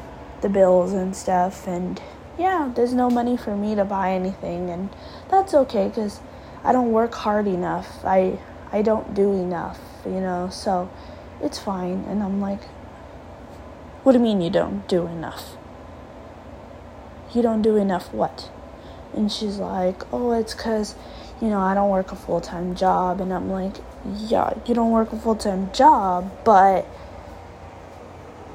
the 0.41 0.49
bills 0.49 0.93
and 0.93 1.15
stuff. 1.15 1.67
And 1.67 2.01
yeah, 2.39 2.71
there's 2.73 2.93
no 2.93 3.09
money 3.09 3.35
for 3.35 3.55
me 3.55 3.75
to 3.75 3.83
buy 3.83 4.13
anything, 4.13 4.69
and 4.69 4.89
that's 5.29 5.53
okay 5.53 5.89
because 5.89 6.21
I 6.63 6.71
don't 6.71 6.91
work 6.91 7.13
hard 7.13 7.47
enough. 7.47 8.03
I 8.05 8.39
I 8.71 8.81
don't 8.81 9.13
do 9.13 9.33
enough, 9.33 9.79
you 10.05 10.21
know. 10.21 10.49
So 10.49 10.89
it's 11.41 11.59
fine. 11.59 12.05
And 12.07 12.23
I'm 12.23 12.39
like, 12.39 12.63
what 14.03 14.13
do 14.13 14.19
you 14.19 14.23
mean 14.23 14.41
you 14.41 14.49
don't 14.49 14.87
do 14.87 15.05
enough? 15.05 15.57
You 17.33 17.41
don't 17.41 17.61
do 17.61 17.75
enough 17.75 18.13
what? 18.13 18.49
And 19.13 19.31
she's 19.31 19.57
like, 19.57 20.01
oh, 20.13 20.31
it's 20.31 20.53
because, 20.53 20.95
you 21.41 21.49
know, 21.49 21.59
I 21.59 21.73
don't 21.73 21.89
work 21.89 22.11
a 22.11 22.15
full 22.15 22.41
time 22.41 22.75
job. 22.75 23.19
And 23.21 23.33
I'm 23.33 23.49
like, 23.49 23.77
yeah, 24.15 24.53
you 24.65 24.73
don't 24.73 24.91
work 24.91 25.11
a 25.11 25.17
full 25.17 25.35
time 25.35 25.71
job, 25.73 26.31
but 26.45 26.85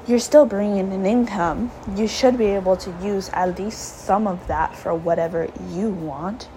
you're 0.07 0.19
still 0.19 0.45
bringing 0.45 0.91
in 0.91 1.05
income. 1.05 1.71
You 1.95 2.07
should 2.07 2.37
be 2.37 2.45
able 2.45 2.77
to 2.77 2.93
use 3.01 3.29
at 3.33 3.57
least 3.57 4.05
some 4.05 4.27
of 4.27 4.45
that 4.47 4.75
for 4.75 4.93
whatever 4.93 5.49
you 5.69 5.89
want. 5.89 6.47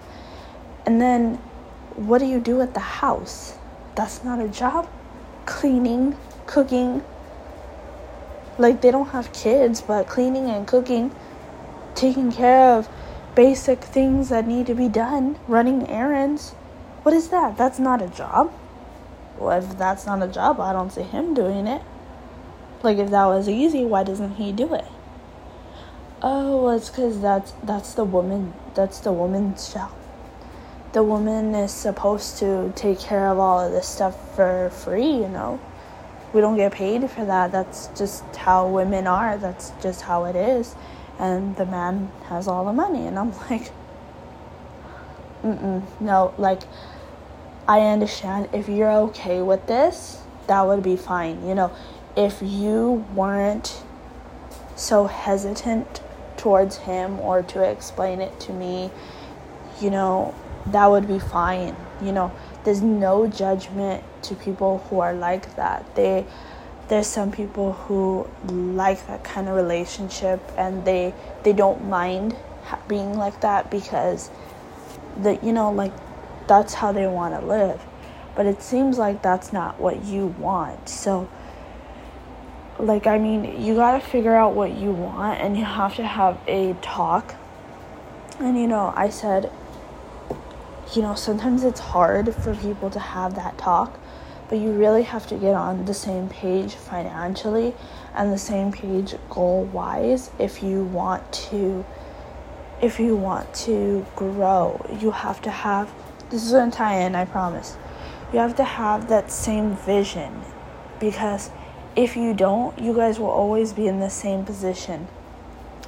And 0.84 1.00
then, 1.00 1.36
what 1.96 2.18
do 2.18 2.26
you 2.26 2.40
do 2.40 2.60
at 2.60 2.74
the 2.74 2.80
house? 2.80 3.56
That's 3.94 4.22
not 4.22 4.38
a 4.40 4.48
job. 4.48 4.88
Cleaning, 5.46 6.16
cooking. 6.46 7.02
Like, 8.58 8.82
they 8.82 8.90
don't 8.90 9.08
have 9.08 9.32
kids, 9.32 9.80
but 9.80 10.08
cleaning 10.08 10.50
and 10.50 10.66
cooking, 10.66 11.14
taking 11.94 12.30
care 12.30 12.74
of 12.74 12.88
basic 13.34 13.82
things 13.82 14.28
that 14.28 14.46
need 14.46 14.66
to 14.66 14.74
be 14.74 14.88
done, 14.88 15.38
running 15.46 15.88
errands. 15.88 16.50
What 17.02 17.14
is 17.14 17.28
that? 17.28 17.56
That's 17.56 17.78
not 17.78 18.02
a 18.02 18.08
job. 18.08 18.52
Well, 19.38 19.56
if 19.56 19.78
that's 19.78 20.04
not 20.04 20.22
a 20.22 20.28
job, 20.28 20.60
I 20.60 20.72
don't 20.72 20.92
see 20.92 21.02
him 21.02 21.32
doing 21.32 21.66
it. 21.66 21.80
Like 22.82 22.98
if 22.98 23.10
that 23.10 23.26
was 23.26 23.48
easy, 23.48 23.84
why 23.84 24.04
doesn't 24.04 24.36
he 24.36 24.52
do 24.52 24.74
it? 24.74 24.84
Oh, 26.22 26.64
well, 26.64 26.76
it's 26.76 26.90
because 26.90 27.20
that's 27.20 27.52
that's 27.62 27.94
the 27.94 28.04
woman. 28.04 28.54
That's 28.74 29.00
the 29.00 29.12
woman's 29.12 29.72
job. 29.72 29.92
The 30.92 31.02
woman 31.02 31.54
is 31.54 31.72
supposed 31.72 32.38
to 32.38 32.72
take 32.74 32.98
care 32.98 33.28
of 33.28 33.38
all 33.38 33.60
of 33.60 33.72
this 33.72 33.86
stuff 33.86 34.34
for 34.34 34.70
free. 34.70 35.12
You 35.12 35.28
know, 35.28 35.60
we 36.32 36.40
don't 36.40 36.56
get 36.56 36.72
paid 36.72 37.08
for 37.10 37.24
that. 37.24 37.52
That's 37.52 37.88
just 37.96 38.24
how 38.36 38.68
women 38.68 39.06
are. 39.06 39.36
That's 39.38 39.72
just 39.82 40.02
how 40.02 40.24
it 40.24 40.36
is. 40.36 40.74
And 41.18 41.56
the 41.56 41.66
man 41.66 42.10
has 42.24 42.48
all 42.48 42.64
the 42.64 42.72
money, 42.72 43.06
and 43.06 43.18
I'm 43.18 43.32
like, 43.50 43.70
Mm 45.44 45.82
no, 46.00 46.34
like 46.36 46.62
I 47.68 47.80
understand 47.80 48.48
if 48.52 48.68
you're 48.68 48.90
okay 49.08 49.42
with 49.42 49.66
this, 49.66 50.20
that 50.46 50.66
would 50.66 50.82
be 50.82 50.96
fine. 50.96 51.46
You 51.46 51.54
know, 51.54 51.70
if 52.18 52.42
you 52.42 53.06
weren't 53.14 53.84
so 54.74 55.06
hesitant 55.06 56.00
towards 56.36 56.78
him 56.78 57.20
or 57.20 57.42
to 57.42 57.62
explain 57.62 58.20
it 58.20 58.40
to 58.40 58.52
me, 58.52 58.90
you 59.80 59.88
know, 59.88 60.34
that 60.66 60.86
would 60.86 61.06
be 61.06 61.20
fine. 61.20 61.76
You 62.02 62.10
know, 62.10 62.32
there's 62.64 62.82
no 62.82 63.28
judgment 63.28 64.02
to 64.22 64.34
people 64.34 64.78
who 64.90 64.98
are 64.98 65.14
like 65.14 65.54
that. 65.54 65.94
They 65.94 66.26
there's 66.88 67.06
some 67.06 67.30
people 67.30 67.74
who 67.74 68.26
like 68.50 69.06
that 69.06 69.22
kind 69.22 69.46
of 69.48 69.54
relationship 69.54 70.40
and 70.56 70.84
they 70.84 71.14
they 71.44 71.52
don't 71.52 71.84
mind 71.84 72.34
being 72.88 73.16
like 73.16 73.40
that 73.42 73.70
because 73.70 74.30
the 75.22 75.38
you 75.42 75.52
know 75.52 75.70
like 75.70 75.92
that's 76.48 76.74
how 76.74 76.90
they 76.90 77.06
want 77.06 77.38
to 77.38 77.46
live. 77.46 77.80
But 78.34 78.46
it 78.46 78.60
seems 78.60 78.98
like 78.98 79.22
that's 79.22 79.52
not 79.52 79.78
what 79.78 80.04
you 80.04 80.26
want. 80.26 80.88
So, 80.88 81.28
like, 82.78 83.06
I 83.06 83.18
mean, 83.18 83.60
you 83.60 83.74
got 83.74 84.00
to 84.00 84.06
figure 84.06 84.34
out 84.34 84.54
what 84.54 84.76
you 84.76 84.92
want 84.92 85.40
and 85.40 85.56
you 85.56 85.64
have 85.64 85.96
to 85.96 86.06
have 86.06 86.38
a 86.46 86.74
talk. 86.82 87.34
And, 88.38 88.58
you 88.58 88.66
know, 88.66 88.92
I 88.96 89.08
said, 89.08 89.50
you 90.94 91.02
know, 91.02 91.14
sometimes 91.14 91.64
it's 91.64 91.80
hard 91.80 92.34
for 92.34 92.54
people 92.54 92.90
to 92.90 93.00
have 93.00 93.34
that 93.34 93.58
talk, 93.58 93.98
but 94.48 94.58
you 94.58 94.72
really 94.72 95.02
have 95.02 95.26
to 95.28 95.36
get 95.36 95.54
on 95.54 95.84
the 95.84 95.94
same 95.94 96.28
page 96.28 96.74
financially 96.74 97.74
and 98.14 98.32
the 98.32 98.38
same 98.38 98.72
page 98.72 99.14
goal 99.28 99.64
wise 99.64 100.30
if 100.38 100.62
you 100.62 100.84
want 100.84 101.32
to 101.32 101.84
if 102.80 103.00
you 103.00 103.16
want 103.16 103.52
to 103.52 104.06
grow 104.14 104.80
you 105.00 105.10
have 105.10 105.42
to 105.42 105.50
have 105.50 105.92
this 106.30 106.44
is 106.44 106.52
gonna 106.52 106.70
tie 106.70 107.00
in, 107.00 107.14
I 107.14 107.24
promise. 107.24 107.76
You 108.32 108.38
have 108.40 108.54
to 108.56 108.64
have 108.64 109.08
that 109.08 109.30
same 109.30 109.74
vision 109.74 110.42
because 111.00 111.50
if 111.98 112.16
you 112.16 112.32
don't, 112.32 112.78
you 112.78 112.94
guys 112.94 113.18
will 113.18 113.26
always 113.26 113.72
be 113.72 113.88
in 113.88 113.98
the 113.98 114.08
same 114.08 114.44
position. 114.44 115.08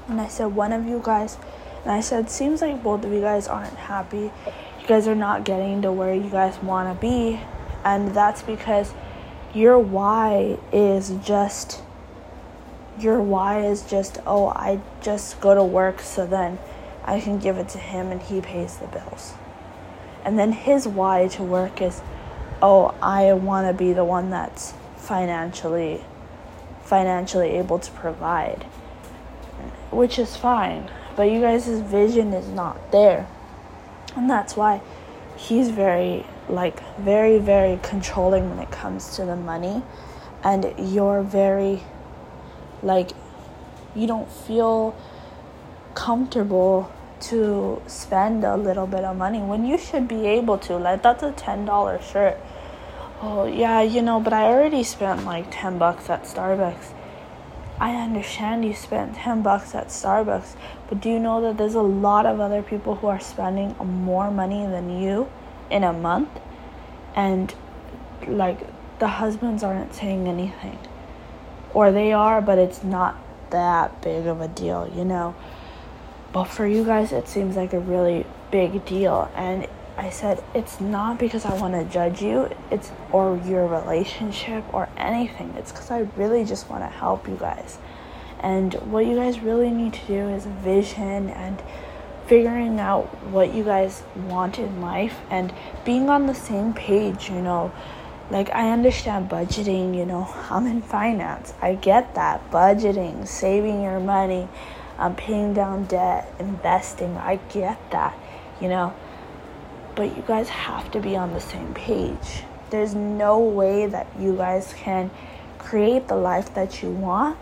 And 0.08 0.20
I 0.20 0.26
said, 0.26 0.46
one 0.46 0.72
of 0.72 0.84
you 0.84 1.00
guys, 1.04 1.38
and 1.84 1.92
I 1.92 2.00
said, 2.00 2.28
seems 2.28 2.62
like 2.62 2.82
both 2.82 3.04
of 3.04 3.12
you 3.12 3.20
guys 3.20 3.46
aren't 3.46 3.76
happy. 3.76 4.32
You 4.80 4.86
guys 4.88 5.06
are 5.06 5.14
not 5.14 5.44
getting 5.44 5.82
to 5.82 5.92
where 5.92 6.12
you 6.12 6.28
guys 6.28 6.60
want 6.64 6.92
to 6.92 7.00
be. 7.00 7.38
And 7.84 8.12
that's 8.12 8.42
because 8.42 8.92
your 9.54 9.78
why 9.78 10.58
is 10.72 11.10
just, 11.24 11.80
your 12.98 13.20
why 13.20 13.64
is 13.64 13.82
just, 13.82 14.18
oh, 14.26 14.48
I 14.48 14.80
just 15.00 15.40
go 15.40 15.54
to 15.54 15.62
work 15.62 16.00
so 16.00 16.26
then 16.26 16.58
I 17.04 17.20
can 17.20 17.38
give 17.38 17.56
it 17.56 17.68
to 17.68 17.78
him 17.78 18.08
and 18.08 18.20
he 18.20 18.40
pays 18.40 18.78
the 18.78 18.88
bills. 18.88 19.34
And 20.24 20.36
then 20.36 20.50
his 20.50 20.88
why 20.88 21.28
to 21.28 21.44
work 21.44 21.80
is, 21.80 22.02
oh, 22.60 22.96
I 23.00 23.32
want 23.34 23.68
to 23.68 23.72
be 23.72 23.92
the 23.92 24.04
one 24.04 24.30
that's 24.30 24.74
financially 25.10 26.00
financially 26.84 27.50
able 27.50 27.80
to 27.80 27.90
provide. 27.90 28.62
Which 29.90 30.20
is 30.20 30.36
fine, 30.36 30.88
but 31.16 31.24
you 31.24 31.40
guys' 31.40 31.68
vision 31.80 32.32
is 32.32 32.48
not 32.48 32.92
there. 32.92 33.26
And 34.14 34.30
that's 34.30 34.56
why 34.56 34.80
he's 35.36 35.70
very 35.70 36.26
like 36.48 36.78
very 36.98 37.38
very 37.38 37.78
controlling 37.82 38.50
when 38.50 38.58
it 38.58 38.70
comes 38.70 39.16
to 39.16 39.24
the 39.24 39.36
money 39.36 39.82
and 40.42 40.74
you're 40.78 41.22
very 41.22 41.82
like 42.82 43.12
you 43.94 44.06
don't 44.06 44.30
feel 44.30 44.94
comfortable 45.94 46.90
to 47.20 47.80
spend 47.86 48.44
a 48.44 48.56
little 48.56 48.86
bit 48.86 49.04
of 49.04 49.16
money 49.16 49.38
when 49.38 49.64
you 49.64 49.78
should 49.78 50.06
be 50.08 50.26
able 50.26 50.58
to 50.58 50.76
like 50.76 51.02
that's 51.02 51.22
a 51.22 51.32
$10 51.32 52.02
shirt 52.02 52.36
oh 53.22 53.44
yeah 53.44 53.82
you 53.82 54.00
know 54.00 54.18
but 54.18 54.32
i 54.32 54.44
already 54.44 54.82
spent 54.82 55.24
like 55.24 55.46
10 55.50 55.78
bucks 55.78 56.08
at 56.08 56.24
starbucks. 56.24 56.94
I 57.78 57.94
understand 57.94 58.64
you 58.66 58.74
spent 58.74 59.14
10 59.14 59.42
bucks 59.42 59.74
at 59.74 59.88
starbucks 59.88 60.54
but 60.88 61.00
do 61.00 61.08
you 61.08 61.18
know 61.18 61.40
that 61.42 61.56
there's 61.56 61.74
a 61.74 61.82
lot 61.82 62.26
of 62.26 62.40
other 62.40 62.62
people 62.62 62.96
who 62.96 63.06
are 63.06 63.20
spending 63.20 63.74
more 63.78 64.30
money 64.30 64.66
than 64.66 65.00
you 65.02 65.30
in 65.70 65.82
a 65.84 65.92
month? 65.92 66.28
And 67.14 67.54
like 68.26 68.60
the 68.98 69.08
husbands 69.08 69.62
aren't 69.62 69.94
saying 69.94 70.28
anything. 70.28 70.78
Or 71.72 71.90
they 71.90 72.12
are 72.12 72.42
but 72.42 72.58
it's 72.58 72.82
not 72.84 73.16
that 73.50 74.02
big 74.02 74.26
of 74.26 74.40
a 74.40 74.48
deal 74.48 74.90
you 74.94 75.04
know? 75.04 75.34
But 76.32 76.44
for 76.44 76.66
you 76.66 76.84
guys 76.84 77.12
it 77.12 77.28
seems 77.28 77.56
like 77.56 77.72
a 77.72 77.80
really 77.80 78.26
big 78.50 78.84
deal. 78.84 79.30
And 79.34 79.66
I 80.00 80.08
said 80.08 80.42
it's 80.54 80.80
not 80.80 81.18
because 81.18 81.44
I 81.44 81.54
want 81.60 81.74
to 81.74 81.84
judge 81.84 82.22
you, 82.22 82.48
it's 82.70 82.90
or 83.12 83.36
your 83.44 83.66
relationship 83.66 84.64
or 84.72 84.88
anything. 84.96 85.52
It's 85.58 85.72
cuz 85.72 85.90
I 85.90 86.08
really 86.16 86.42
just 86.46 86.70
want 86.70 86.82
to 86.84 86.88
help 86.88 87.28
you 87.28 87.36
guys. 87.36 87.76
And 88.40 88.72
what 88.90 89.04
you 89.04 89.16
guys 89.16 89.40
really 89.40 89.70
need 89.70 89.92
to 89.92 90.06
do 90.06 90.28
is 90.30 90.46
vision 90.46 91.28
and 91.28 91.62
figuring 92.26 92.80
out 92.80 93.04
what 93.26 93.52
you 93.52 93.62
guys 93.62 94.02
want 94.26 94.58
in 94.58 94.80
life 94.80 95.20
and 95.28 95.52
being 95.84 96.08
on 96.08 96.26
the 96.26 96.34
same 96.34 96.72
page, 96.72 97.28
you 97.28 97.42
know. 97.42 97.70
Like 98.30 98.48
I 98.54 98.70
understand 98.70 99.28
budgeting, 99.28 99.94
you 99.94 100.06
know. 100.06 100.34
I'm 100.50 100.66
in 100.66 100.80
finance. 100.80 101.52
I 101.60 101.74
get 101.74 102.14
that. 102.14 102.50
Budgeting, 102.50 103.28
saving 103.28 103.82
your 103.82 104.00
money, 104.00 104.48
um, 104.98 105.14
paying 105.14 105.52
down 105.52 105.84
debt, 105.84 106.32
investing. 106.38 107.18
I 107.18 107.36
get 107.50 107.78
that, 107.90 108.14
you 108.62 108.68
know 108.68 108.94
but 110.00 110.16
you 110.16 110.22
guys 110.26 110.48
have 110.48 110.90
to 110.90 110.98
be 110.98 111.14
on 111.14 111.34
the 111.34 111.40
same 111.40 111.74
page. 111.74 112.42
There's 112.70 112.94
no 112.94 113.38
way 113.38 113.84
that 113.84 114.06
you 114.18 114.34
guys 114.34 114.72
can 114.72 115.10
create 115.58 116.08
the 116.08 116.16
life 116.16 116.54
that 116.54 116.82
you 116.82 116.88
want 116.90 117.36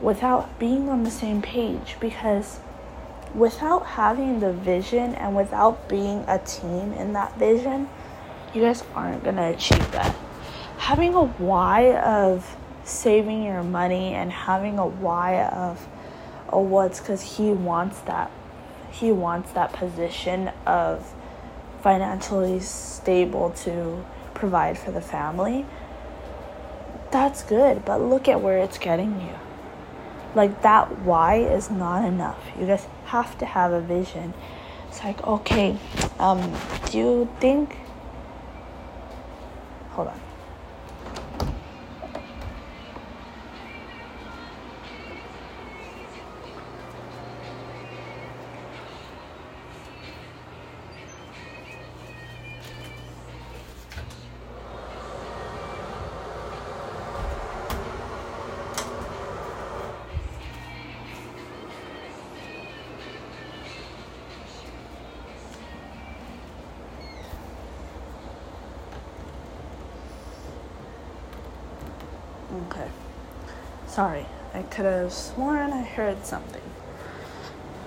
without 0.00 0.60
being 0.60 0.88
on 0.88 1.02
the 1.02 1.10
same 1.10 1.42
page 1.42 1.96
because 1.98 2.60
without 3.34 3.84
having 3.84 4.38
the 4.38 4.52
vision 4.52 5.16
and 5.16 5.34
without 5.34 5.88
being 5.88 6.24
a 6.28 6.38
team 6.38 6.92
in 6.92 7.14
that 7.14 7.36
vision, 7.36 7.88
you 8.54 8.62
guys 8.62 8.84
aren't 8.94 9.24
going 9.24 9.34
to 9.34 9.48
achieve 9.48 9.90
that. 9.90 10.14
Having 10.76 11.14
a 11.14 11.24
why 11.24 11.96
of 11.96 12.56
saving 12.84 13.42
your 13.42 13.64
money 13.64 14.14
and 14.14 14.30
having 14.30 14.78
a 14.78 14.86
why 14.86 15.42
of 15.46 15.88
oh 16.52 16.60
what's 16.60 17.00
cuz 17.00 17.38
he 17.38 17.50
wants 17.50 17.98
that 18.02 18.30
he 18.92 19.10
wants 19.10 19.50
that 19.50 19.72
position 19.72 20.52
of 20.64 21.12
financially 21.82 22.60
stable 22.60 23.50
to 23.50 24.04
provide 24.34 24.78
for 24.78 24.90
the 24.90 25.00
family, 25.00 25.66
that's 27.10 27.42
good. 27.42 27.84
But 27.84 28.00
look 28.00 28.28
at 28.28 28.40
where 28.40 28.58
it's 28.58 28.78
getting 28.78 29.20
you. 29.20 29.34
Like 30.34 30.62
that 30.62 31.00
why 31.00 31.36
is 31.36 31.70
not 31.70 32.04
enough. 32.04 32.42
You 32.58 32.66
guys 32.66 32.86
have 33.06 33.38
to 33.38 33.46
have 33.46 33.72
a 33.72 33.80
vision. 33.80 34.34
It's 34.88 35.02
like, 35.02 35.26
okay, 35.26 35.78
um, 36.18 36.54
do 36.90 36.98
you 36.98 37.28
think 37.40 37.78
hold 39.90 40.08
on. 40.08 40.27
Okay. 72.70 72.88
Sorry, 73.86 74.26
I 74.52 74.62
could 74.62 74.84
have 74.84 75.12
sworn 75.12 75.72
I 75.72 75.82
heard 75.82 76.26
something. 76.26 76.60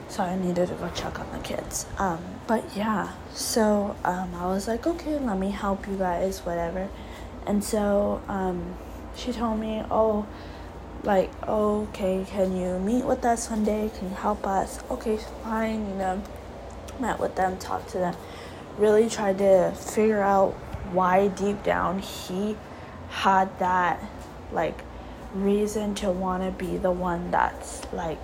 So 0.09 0.23
I 0.23 0.35
needed 0.35 0.69
to 0.69 0.73
go 0.73 0.89
check 0.95 1.19
on 1.19 1.31
the 1.31 1.37
kids. 1.39 1.85
Um, 1.99 2.19
but 2.47 2.63
yeah, 2.75 3.13
so 3.31 3.95
um, 4.03 4.33
I 4.35 4.47
was 4.47 4.67
like, 4.67 4.87
okay, 4.87 5.19
let 5.19 5.37
me 5.37 5.51
help 5.51 5.87
you 5.87 5.95
guys, 5.97 6.39
whatever. 6.39 6.89
And 7.45 7.63
so 7.63 8.21
um, 8.27 8.75
she 9.15 9.31
told 9.31 9.59
me, 9.59 9.83
oh, 9.91 10.25
like, 11.03 11.29
okay, 11.47 12.25
can 12.27 12.55
you 12.57 12.79
meet 12.79 13.05
with 13.05 13.23
us 13.23 13.49
one 13.49 13.63
day? 13.63 13.91
Can 13.97 14.09
you 14.09 14.15
help 14.15 14.45
us? 14.45 14.79
Okay, 14.89 15.17
fine, 15.43 15.87
you 15.87 15.95
know. 15.95 16.21
Met 16.99 17.19
with 17.19 17.35
them, 17.35 17.57
talked 17.57 17.89
to 17.91 17.99
them, 17.99 18.15
really 18.77 19.09
tried 19.09 19.37
to 19.37 19.71
figure 19.71 20.21
out 20.21 20.51
why 20.91 21.27
deep 21.29 21.63
down 21.63 21.99
he 21.99 22.57
had 23.09 23.57
that 23.59 24.01
like 24.51 24.83
reason 25.33 25.95
to 25.95 26.11
want 26.11 26.43
to 26.43 26.65
be 26.65 26.77
the 26.77 26.91
one 26.91 27.31
that's 27.31 27.81
like 27.93 28.19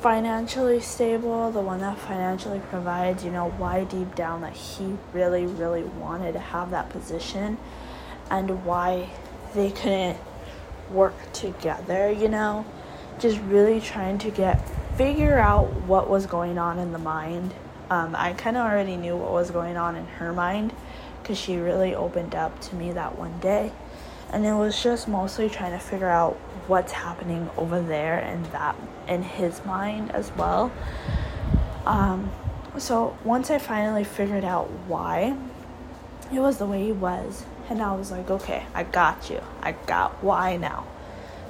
financially 0.00 0.80
stable, 0.80 1.50
the 1.50 1.60
one 1.60 1.80
that 1.80 1.96
financially 1.98 2.60
provides, 2.68 3.24
you 3.24 3.30
know, 3.30 3.48
why 3.52 3.84
deep 3.84 4.14
down 4.14 4.42
that 4.42 4.52
he 4.52 4.94
really, 5.12 5.46
really 5.46 5.82
wanted 5.82 6.32
to 6.32 6.38
have 6.38 6.70
that 6.70 6.90
position 6.90 7.56
and 8.30 8.64
why 8.64 9.08
they 9.54 9.70
couldn't 9.70 10.18
work 10.90 11.14
together, 11.32 12.12
you 12.12 12.28
know, 12.28 12.66
just 13.18 13.40
really 13.40 13.80
trying 13.80 14.18
to 14.18 14.30
get 14.30 14.60
figure 14.98 15.38
out 15.38 15.72
what 15.82 16.08
was 16.08 16.26
going 16.26 16.58
on 16.58 16.78
in 16.78 16.92
the 16.92 16.98
mind. 16.98 17.54
Um, 17.90 18.14
I 18.16 18.32
kind 18.34 18.56
of 18.56 18.64
already 18.64 18.96
knew 18.96 19.16
what 19.16 19.32
was 19.32 19.50
going 19.50 19.76
on 19.76 19.96
in 19.96 20.06
her 20.06 20.32
mind 20.32 20.72
because 21.22 21.38
she 21.38 21.56
really 21.56 21.94
opened 21.94 22.34
up 22.34 22.60
to 22.60 22.76
me 22.76 22.92
that 22.92 23.18
one 23.18 23.40
day 23.40 23.72
and 24.34 24.44
it 24.44 24.52
was 24.52 24.82
just 24.82 25.06
mostly 25.06 25.48
trying 25.48 25.70
to 25.70 25.78
figure 25.78 26.08
out 26.08 26.32
what's 26.66 26.90
happening 26.90 27.48
over 27.56 27.80
there 27.80 28.18
and 28.18 28.44
that 28.46 28.74
in 29.06 29.22
his 29.22 29.64
mind 29.64 30.10
as 30.10 30.32
well. 30.32 30.72
Um, 31.86 32.32
so 32.76 33.16
once 33.22 33.48
I 33.52 33.58
finally 33.58 34.02
figured 34.02 34.44
out 34.44 34.68
why 34.88 35.36
it 36.32 36.40
was 36.40 36.58
the 36.58 36.66
way 36.66 36.86
he 36.86 36.90
was, 36.90 37.44
and 37.70 37.80
I 37.80 37.94
was 37.94 38.10
like, 38.10 38.28
okay, 38.28 38.66
I 38.74 38.82
got 38.82 39.30
you. 39.30 39.40
I 39.62 39.70
got 39.72 40.20
why 40.20 40.56
now. 40.56 40.84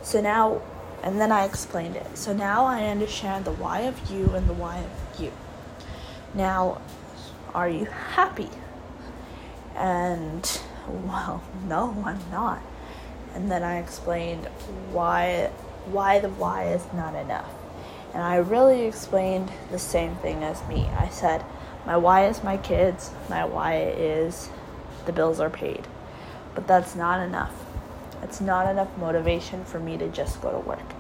So 0.02 0.20
now, 0.20 0.60
and 1.02 1.18
then 1.18 1.32
I 1.32 1.46
explained 1.46 1.96
it. 1.96 2.18
So 2.18 2.34
now 2.34 2.66
I 2.66 2.84
understand 2.88 3.46
the 3.46 3.52
why 3.52 3.80
of 3.80 4.10
you 4.10 4.28
and 4.34 4.46
the 4.46 4.52
why 4.52 4.80
of 4.80 5.20
you. 5.20 5.32
Now, 6.34 6.82
are 7.54 7.68
you 7.68 7.86
happy? 7.86 8.50
And 9.74 10.60
well, 10.86 11.42
no, 11.66 12.02
I'm 12.04 12.20
not 12.30 12.60
and 13.34 13.50
then 13.50 13.62
I 13.62 13.78
explained 13.78 14.46
why 14.92 15.50
why 15.86 16.18
the 16.18 16.30
why 16.30 16.68
is 16.68 16.86
not 16.94 17.14
enough. 17.14 17.50
And 18.14 18.22
I 18.22 18.36
really 18.36 18.86
explained 18.86 19.50
the 19.70 19.78
same 19.78 20.14
thing 20.16 20.42
as 20.44 20.66
me. 20.68 20.88
I 20.96 21.08
said, 21.08 21.44
my 21.84 21.96
why 21.96 22.26
is 22.26 22.42
my 22.42 22.56
kids, 22.56 23.10
my 23.28 23.44
why 23.44 23.92
is 23.96 24.48
the 25.04 25.12
bills 25.12 25.40
are 25.40 25.50
paid. 25.50 25.86
But 26.54 26.66
that's 26.66 26.94
not 26.94 27.20
enough. 27.20 27.52
It's 28.22 28.40
not 28.40 28.70
enough 28.70 28.96
motivation 28.96 29.64
for 29.64 29.78
me 29.78 29.98
to 29.98 30.08
just 30.08 30.40
go 30.40 30.52
to 30.52 30.58
work. 30.58 30.94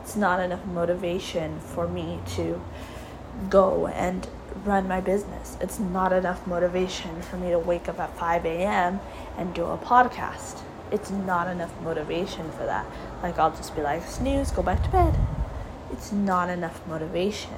It's 0.00 0.16
not 0.16 0.40
enough 0.40 0.64
motivation 0.64 1.60
for 1.60 1.86
me 1.86 2.20
to 2.36 2.62
go 3.50 3.88
and 3.88 4.26
run 4.64 4.88
my 4.88 5.00
business. 5.00 5.58
It's 5.60 5.78
not 5.78 6.12
enough 6.12 6.46
motivation 6.46 7.20
for 7.22 7.36
me 7.36 7.50
to 7.50 7.58
wake 7.58 7.88
up 7.88 7.98
at 8.00 8.16
5 8.16 8.46
a.m. 8.46 9.00
and 9.36 9.52
do 9.52 9.64
a 9.66 9.76
podcast 9.76 10.62
it's 10.92 11.10
not 11.10 11.48
enough 11.48 11.72
motivation 11.82 12.50
for 12.52 12.64
that. 12.66 12.86
Like, 13.22 13.38
I'll 13.38 13.50
just 13.50 13.74
be 13.74 13.82
like, 13.82 14.02
snooze, 14.06 14.50
go 14.50 14.62
back 14.62 14.82
to 14.84 14.90
bed. 14.90 15.14
It's 15.92 16.12
not 16.12 16.48
enough 16.48 16.86
motivation. 16.86 17.54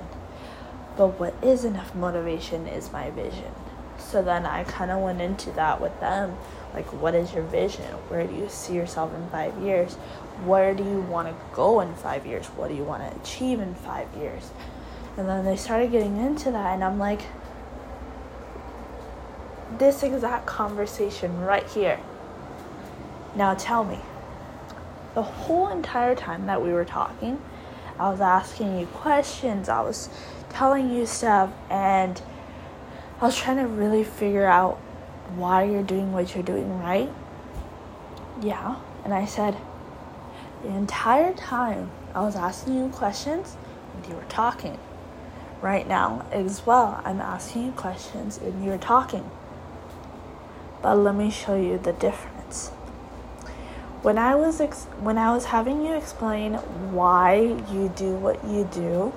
But 0.96 1.18
what 1.18 1.34
is 1.42 1.64
enough 1.64 1.94
motivation 1.94 2.66
is 2.66 2.92
my 2.92 3.10
vision. 3.10 3.52
So 3.98 4.22
then 4.22 4.44
I 4.44 4.64
kind 4.64 4.90
of 4.90 5.00
went 5.00 5.20
into 5.20 5.50
that 5.52 5.80
with 5.80 5.98
them. 6.00 6.36
Like, 6.74 6.92
what 6.92 7.14
is 7.14 7.32
your 7.32 7.44
vision? 7.44 7.84
Where 8.08 8.26
do 8.26 8.34
you 8.34 8.48
see 8.48 8.74
yourself 8.74 9.14
in 9.14 9.28
five 9.28 9.56
years? 9.62 9.94
Where 10.44 10.74
do 10.74 10.82
you 10.82 11.00
want 11.02 11.28
to 11.28 11.34
go 11.54 11.80
in 11.80 11.94
five 11.94 12.26
years? 12.26 12.46
What 12.48 12.68
do 12.68 12.74
you 12.74 12.84
want 12.84 13.02
to 13.02 13.20
achieve 13.20 13.60
in 13.60 13.74
five 13.74 14.08
years? 14.16 14.50
And 15.16 15.28
then 15.28 15.44
they 15.44 15.56
started 15.56 15.92
getting 15.92 16.16
into 16.16 16.50
that, 16.50 16.74
and 16.74 16.82
I'm 16.82 16.98
like, 16.98 17.20
this 19.78 20.02
exact 20.02 20.46
conversation 20.46 21.40
right 21.40 21.66
here. 21.68 22.00
Now 23.34 23.54
tell 23.54 23.84
me, 23.84 23.98
the 25.14 25.22
whole 25.22 25.68
entire 25.68 26.14
time 26.14 26.46
that 26.46 26.62
we 26.62 26.72
were 26.72 26.84
talking, 26.84 27.40
I 27.98 28.10
was 28.10 28.20
asking 28.20 28.78
you 28.78 28.86
questions, 28.86 29.68
I 29.68 29.80
was 29.82 30.08
telling 30.50 30.92
you 30.92 31.06
stuff, 31.06 31.50
and 31.70 32.20
I 33.20 33.26
was 33.26 33.36
trying 33.36 33.58
to 33.58 33.66
really 33.66 34.04
figure 34.04 34.46
out 34.46 34.78
why 35.36 35.64
you're 35.64 35.82
doing 35.82 36.12
what 36.12 36.34
you're 36.34 36.44
doing, 36.44 36.78
right? 36.80 37.10
Yeah. 38.40 38.76
And 39.04 39.14
I 39.14 39.24
said, 39.24 39.56
the 40.62 40.68
entire 40.68 41.32
time 41.32 41.90
I 42.14 42.20
was 42.20 42.36
asking 42.36 42.76
you 42.76 42.88
questions 42.88 43.56
and 43.94 44.06
you 44.06 44.14
were 44.14 44.24
talking. 44.28 44.78
Right 45.60 45.86
now, 45.86 46.26
as 46.32 46.66
well, 46.66 47.00
I'm 47.04 47.20
asking 47.20 47.66
you 47.66 47.72
questions 47.72 48.38
and 48.38 48.64
you're 48.64 48.78
talking. 48.78 49.30
But 50.82 50.96
let 50.96 51.14
me 51.14 51.30
show 51.30 51.54
you 51.54 51.78
the 51.78 51.92
difference. 51.92 52.31
When 54.02 54.18
I 54.18 54.34
was 54.34 54.60
ex- 54.60 54.86
when 54.98 55.16
I 55.16 55.32
was 55.32 55.44
having 55.44 55.86
you 55.86 55.94
explain 55.94 56.54
why 56.90 57.36
you 57.70 57.92
do 57.94 58.16
what 58.16 58.44
you 58.44 58.64
do, 58.64 59.12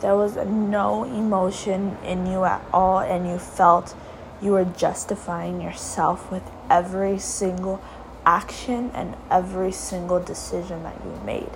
there 0.00 0.14
was 0.14 0.36
no 0.36 1.02
emotion 1.02 1.96
in 2.04 2.26
you 2.26 2.44
at 2.44 2.64
all 2.72 3.00
and 3.00 3.28
you 3.28 3.38
felt 3.38 3.96
you 4.40 4.52
were 4.52 4.64
justifying 4.64 5.60
yourself 5.60 6.30
with 6.30 6.44
every 6.70 7.18
single 7.18 7.82
action 8.24 8.92
and 8.94 9.16
every 9.28 9.72
single 9.72 10.20
decision 10.20 10.84
that 10.84 10.94
you 11.04 11.20
made. 11.26 11.50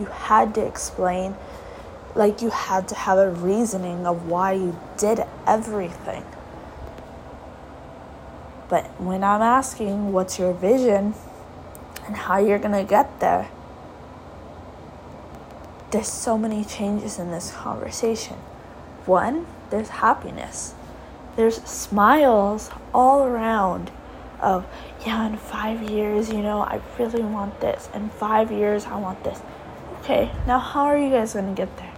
You 0.00 0.06
had 0.06 0.54
to 0.54 0.64
explain 0.64 1.36
like 2.14 2.40
you 2.40 2.48
had 2.48 2.88
to 2.88 2.94
have 2.94 3.18
a 3.18 3.30
reasoning 3.30 4.06
of 4.06 4.26
why 4.26 4.52
you 4.52 4.80
did 4.96 5.24
everything. 5.46 6.24
But 8.70 8.98
when 8.98 9.22
I'm 9.22 9.42
asking 9.42 10.14
what's 10.14 10.38
your 10.38 10.54
vision 10.54 11.12
and 12.06 12.16
how 12.16 12.38
you're 12.38 12.58
going 12.58 12.74
to 12.74 12.88
get 12.88 13.20
there, 13.20 13.50
there's 15.90 16.08
so 16.08 16.36
many 16.36 16.64
changes 16.64 17.18
in 17.18 17.30
this 17.30 17.52
conversation. 17.52 18.36
One, 19.06 19.46
there's 19.70 19.88
happiness. 19.88 20.74
There's 21.36 21.62
smiles 21.62 22.70
all 22.92 23.24
around 23.24 23.90
of, 24.40 24.66
yeah, 25.04 25.26
in 25.26 25.36
five 25.36 25.88
years, 25.90 26.30
you 26.30 26.42
know, 26.42 26.60
I 26.60 26.80
really 26.98 27.22
want 27.22 27.60
this. 27.60 27.88
In 27.94 28.10
five 28.10 28.50
years, 28.50 28.86
I 28.86 28.98
want 28.98 29.22
this. 29.24 29.40
Okay, 30.00 30.30
now 30.46 30.58
how 30.58 30.84
are 30.84 30.98
you 30.98 31.10
guys 31.10 31.32
going 31.34 31.54
to 31.54 31.54
get 31.54 31.76
there? 31.78 31.92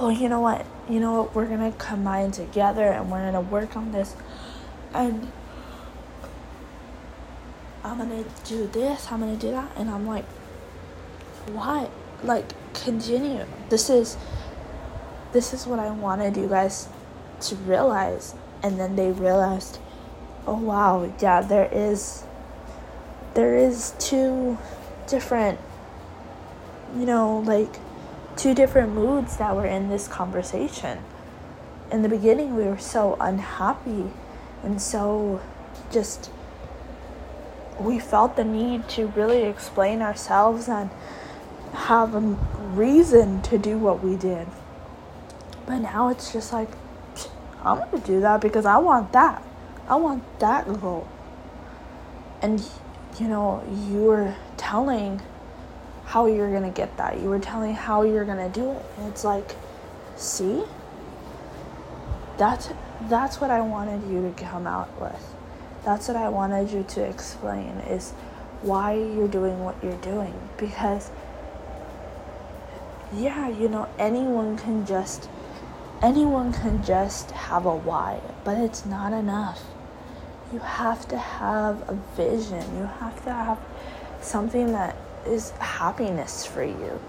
Oh, 0.00 0.10
you 0.10 0.28
know 0.28 0.40
what? 0.40 0.64
You 0.88 1.00
know 1.00 1.22
what? 1.22 1.34
We're 1.34 1.46
going 1.46 1.72
to 1.72 1.76
combine 1.78 2.30
together 2.30 2.84
and 2.84 3.10
we're 3.10 3.20
going 3.20 3.34
to 3.34 3.40
work 3.40 3.76
on 3.76 3.92
this. 3.92 4.14
And 4.94 5.30
I'm 7.88 7.96
gonna 7.96 8.24
do 8.44 8.66
this, 8.66 9.10
I'm 9.10 9.20
gonna 9.20 9.36
do 9.36 9.50
that, 9.52 9.70
and 9.76 9.88
I'm 9.88 10.06
like, 10.06 10.26
why? 11.52 11.88
Like, 12.22 12.52
continue. 12.74 13.46
This 13.70 13.88
is, 13.88 14.18
this 15.32 15.54
is 15.54 15.66
what 15.66 15.78
I 15.78 15.90
wanted 15.90 16.36
you 16.36 16.48
guys 16.48 16.88
to 17.42 17.56
realize, 17.56 18.34
and 18.62 18.78
then 18.78 18.94
they 18.96 19.10
realized, 19.10 19.78
oh 20.46 20.58
wow, 20.58 21.10
yeah, 21.18 21.40
there 21.40 21.70
is, 21.72 22.24
there 23.32 23.56
is 23.56 23.94
two 23.98 24.58
different, 25.06 25.58
you 26.94 27.06
know, 27.06 27.38
like, 27.38 27.74
two 28.36 28.54
different 28.54 28.92
moods 28.92 29.38
that 29.38 29.56
were 29.56 29.66
in 29.66 29.88
this 29.88 30.08
conversation. 30.08 30.98
In 31.90 32.02
the 32.02 32.08
beginning, 32.10 32.54
we 32.54 32.64
were 32.64 32.78
so 32.78 33.16
unhappy 33.18 34.10
and 34.62 34.82
so 34.82 35.40
just 35.90 36.30
we 37.80 37.98
felt 37.98 38.36
the 38.36 38.44
need 38.44 38.88
to 38.90 39.06
really 39.08 39.42
explain 39.42 40.02
ourselves 40.02 40.68
and 40.68 40.90
have 41.72 42.14
a 42.14 42.20
reason 42.20 43.42
to 43.42 43.58
do 43.58 43.78
what 43.78 44.02
we 44.02 44.16
did. 44.16 44.46
But 45.66 45.78
now 45.78 46.08
it's 46.08 46.32
just 46.32 46.52
like, 46.52 46.68
I'm 47.62 47.78
gonna 47.78 47.98
do 47.98 48.20
that 48.20 48.40
because 48.40 48.66
I 48.66 48.78
want 48.78 49.12
that. 49.12 49.42
I 49.88 49.96
want 49.96 50.22
that 50.40 50.66
goal. 50.80 51.06
And, 52.40 52.64
you 53.18 53.28
know, 53.28 53.62
you 53.88 54.04
were 54.04 54.34
telling 54.56 55.20
how 56.06 56.26
you're 56.26 56.52
gonna 56.52 56.70
get 56.70 56.96
that. 56.96 57.20
You 57.20 57.28
were 57.28 57.38
telling 57.38 57.74
how 57.74 58.02
you're 58.02 58.24
gonna 58.24 58.48
do 58.48 58.70
it. 58.70 58.84
And 58.96 59.08
it's 59.08 59.24
like, 59.24 59.54
see? 60.16 60.64
That's 62.38 62.70
that's 63.08 63.40
what 63.40 63.50
I 63.50 63.60
wanted 63.60 64.08
you 64.10 64.22
to 64.22 64.44
come 64.44 64.66
out 64.66 64.88
with. 65.00 65.34
That's 65.88 66.06
what 66.06 66.18
I 66.18 66.28
wanted 66.28 66.70
you 66.70 66.82
to 66.82 67.02
explain 67.02 67.70
is 67.88 68.10
why 68.60 68.92
you're 68.92 69.26
doing 69.26 69.64
what 69.64 69.82
you're 69.82 70.02
doing 70.02 70.38
because 70.58 71.10
yeah, 73.16 73.48
you 73.48 73.70
know, 73.70 73.88
anyone 73.98 74.58
can 74.58 74.84
just 74.84 75.30
anyone 76.02 76.52
can 76.52 76.84
just 76.84 77.30
have 77.30 77.64
a 77.64 77.74
why, 77.74 78.20
but 78.44 78.58
it's 78.58 78.84
not 78.84 79.14
enough. 79.14 79.62
You 80.52 80.58
have 80.58 81.08
to 81.08 81.16
have 81.16 81.80
a 81.88 81.94
vision. 82.14 82.76
You 82.76 82.84
have 83.00 83.24
to 83.24 83.32
have 83.32 83.58
something 84.20 84.72
that 84.72 84.94
is 85.26 85.52
happiness 85.52 86.44
for 86.44 86.64
you. 86.64 87.00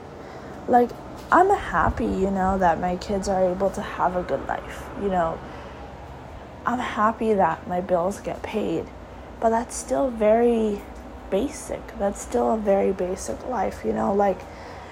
Like 0.69 0.91
I'm 1.33 1.49
happy, 1.49 2.05
you 2.05 2.31
know, 2.31 2.57
that 2.57 2.79
my 2.79 2.95
kids 2.95 3.27
are 3.27 3.43
able 3.43 3.71
to 3.71 3.81
have 3.81 4.15
a 4.15 4.23
good 4.23 4.47
life. 4.47 4.89
You 5.01 5.09
know, 5.09 5.37
I'm 6.69 6.77
happy 6.77 7.33
that 7.33 7.67
my 7.67 7.81
bills 7.81 8.19
get 8.19 8.43
paid, 8.43 8.85
but 9.39 9.49
that's 9.49 9.75
still 9.75 10.11
very 10.11 10.79
basic. 11.31 11.81
That's 11.97 12.21
still 12.21 12.53
a 12.53 12.57
very 12.57 12.91
basic 12.91 13.43
life, 13.47 13.81
you 13.83 13.91
know, 13.91 14.13
like 14.13 14.39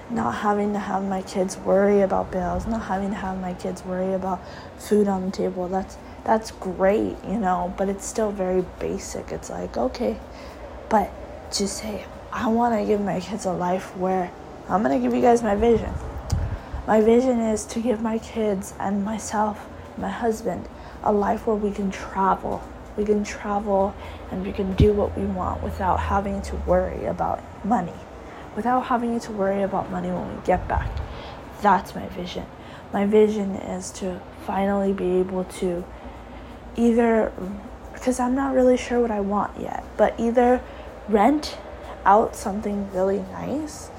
not 0.09 0.37
having 0.37 0.73
to 0.73 0.79
have 0.79 1.03
my 1.03 1.21
kids 1.21 1.55
worry 1.55 2.01
about 2.01 2.31
bills, 2.31 2.65
not 2.65 2.81
having 2.81 3.11
to 3.11 3.15
have 3.17 3.39
my 3.39 3.53
kids 3.53 3.85
worry 3.85 4.15
about 4.15 4.41
food 4.79 5.07
on 5.07 5.27
the 5.27 5.31
table. 5.31 5.67
That's 5.67 5.99
that's 6.23 6.49
great, 6.49 7.15
you 7.23 7.37
know, 7.37 7.71
but 7.77 7.89
it's 7.89 8.07
still 8.07 8.31
very 8.31 8.65
basic. 8.79 9.31
It's 9.31 9.51
like, 9.51 9.77
okay, 9.77 10.17
but 10.89 11.11
to 11.51 11.67
say 11.67 12.05
I 12.33 12.47
want 12.47 12.73
to 12.73 12.87
give 12.87 13.01
my 13.01 13.19
kids 13.19 13.45
a 13.45 13.53
life 13.53 13.95
where 13.95 14.31
I'm 14.67 14.81
going 14.81 14.99
to 14.99 15.07
give 15.07 15.15
you 15.15 15.21
guys 15.21 15.43
my 15.43 15.53
vision. 15.53 15.93
My 16.87 17.01
vision 17.01 17.39
is 17.39 17.65
to 17.65 17.79
give 17.79 18.01
my 18.01 18.17
kids 18.17 18.73
and 18.79 19.05
myself, 19.05 19.69
my 19.95 20.09
husband, 20.09 20.67
a 21.03 21.11
life 21.11 21.47
where 21.47 21.55
we 21.55 21.71
can 21.71 21.91
travel. 21.91 22.63
We 22.95 23.05
can 23.05 23.23
travel 23.23 23.95
and 24.31 24.45
we 24.45 24.51
can 24.51 24.73
do 24.73 24.93
what 24.93 25.17
we 25.17 25.25
want 25.25 25.61
without 25.63 25.99
having 25.99 26.41
to 26.43 26.55
worry 26.55 27.05
about 27.05 27.43
money, 27.63 27.93
without 28.55 28.87
having 28.87 29.19
to 29.19 29.31
worry 29.31 29.61
about 29.61 29.91
money 29.91 30.09
when 30.09 30.35
we 30.35 30.45
get 30.45 30.67
back. 30.67 30.89
That's 31.61 31.93
my 31.93 32.07
vision. 32.09 32.45
My 32.93 33.05
vision 33.05 33.55
is 33.55 33.91
to 33.93 34.19
finally 34.45 34.93
be 34.93 35.17
able 35.17 35.43
to 35.43 35.83
either, 36.75 37.31
because 37.93 38.19
I'm 38.19 38.35
not 38.35 38.55
really 38.55 38.77
sure 38.77 38.99
what 38.99 39.11
I 39.11 39.19
want 39.19 39.59
yet, 39.59 39.83
but 39.97 40.19
either 40.19 40.61
rent 41.07 41.57
out 42.05 42.35
something 42.35 42.91
really 42.93 43.19
nice 43.31 43.89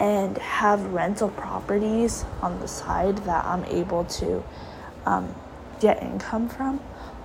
and 0.00 0.36
have 0.38 0.92
rental 0.92 1.28
properties 1.28 2.24
on 2.40 2.58
the 2.60 2.66
side 2.66 3.18
that 3.18 3.44
I'm 3.44 3.64
able 3.66 4.04
to 4.04 4.42
um, 5.06 5.34
get 5.82 6.00
income 6.00 6.48
from, 6.48 6.80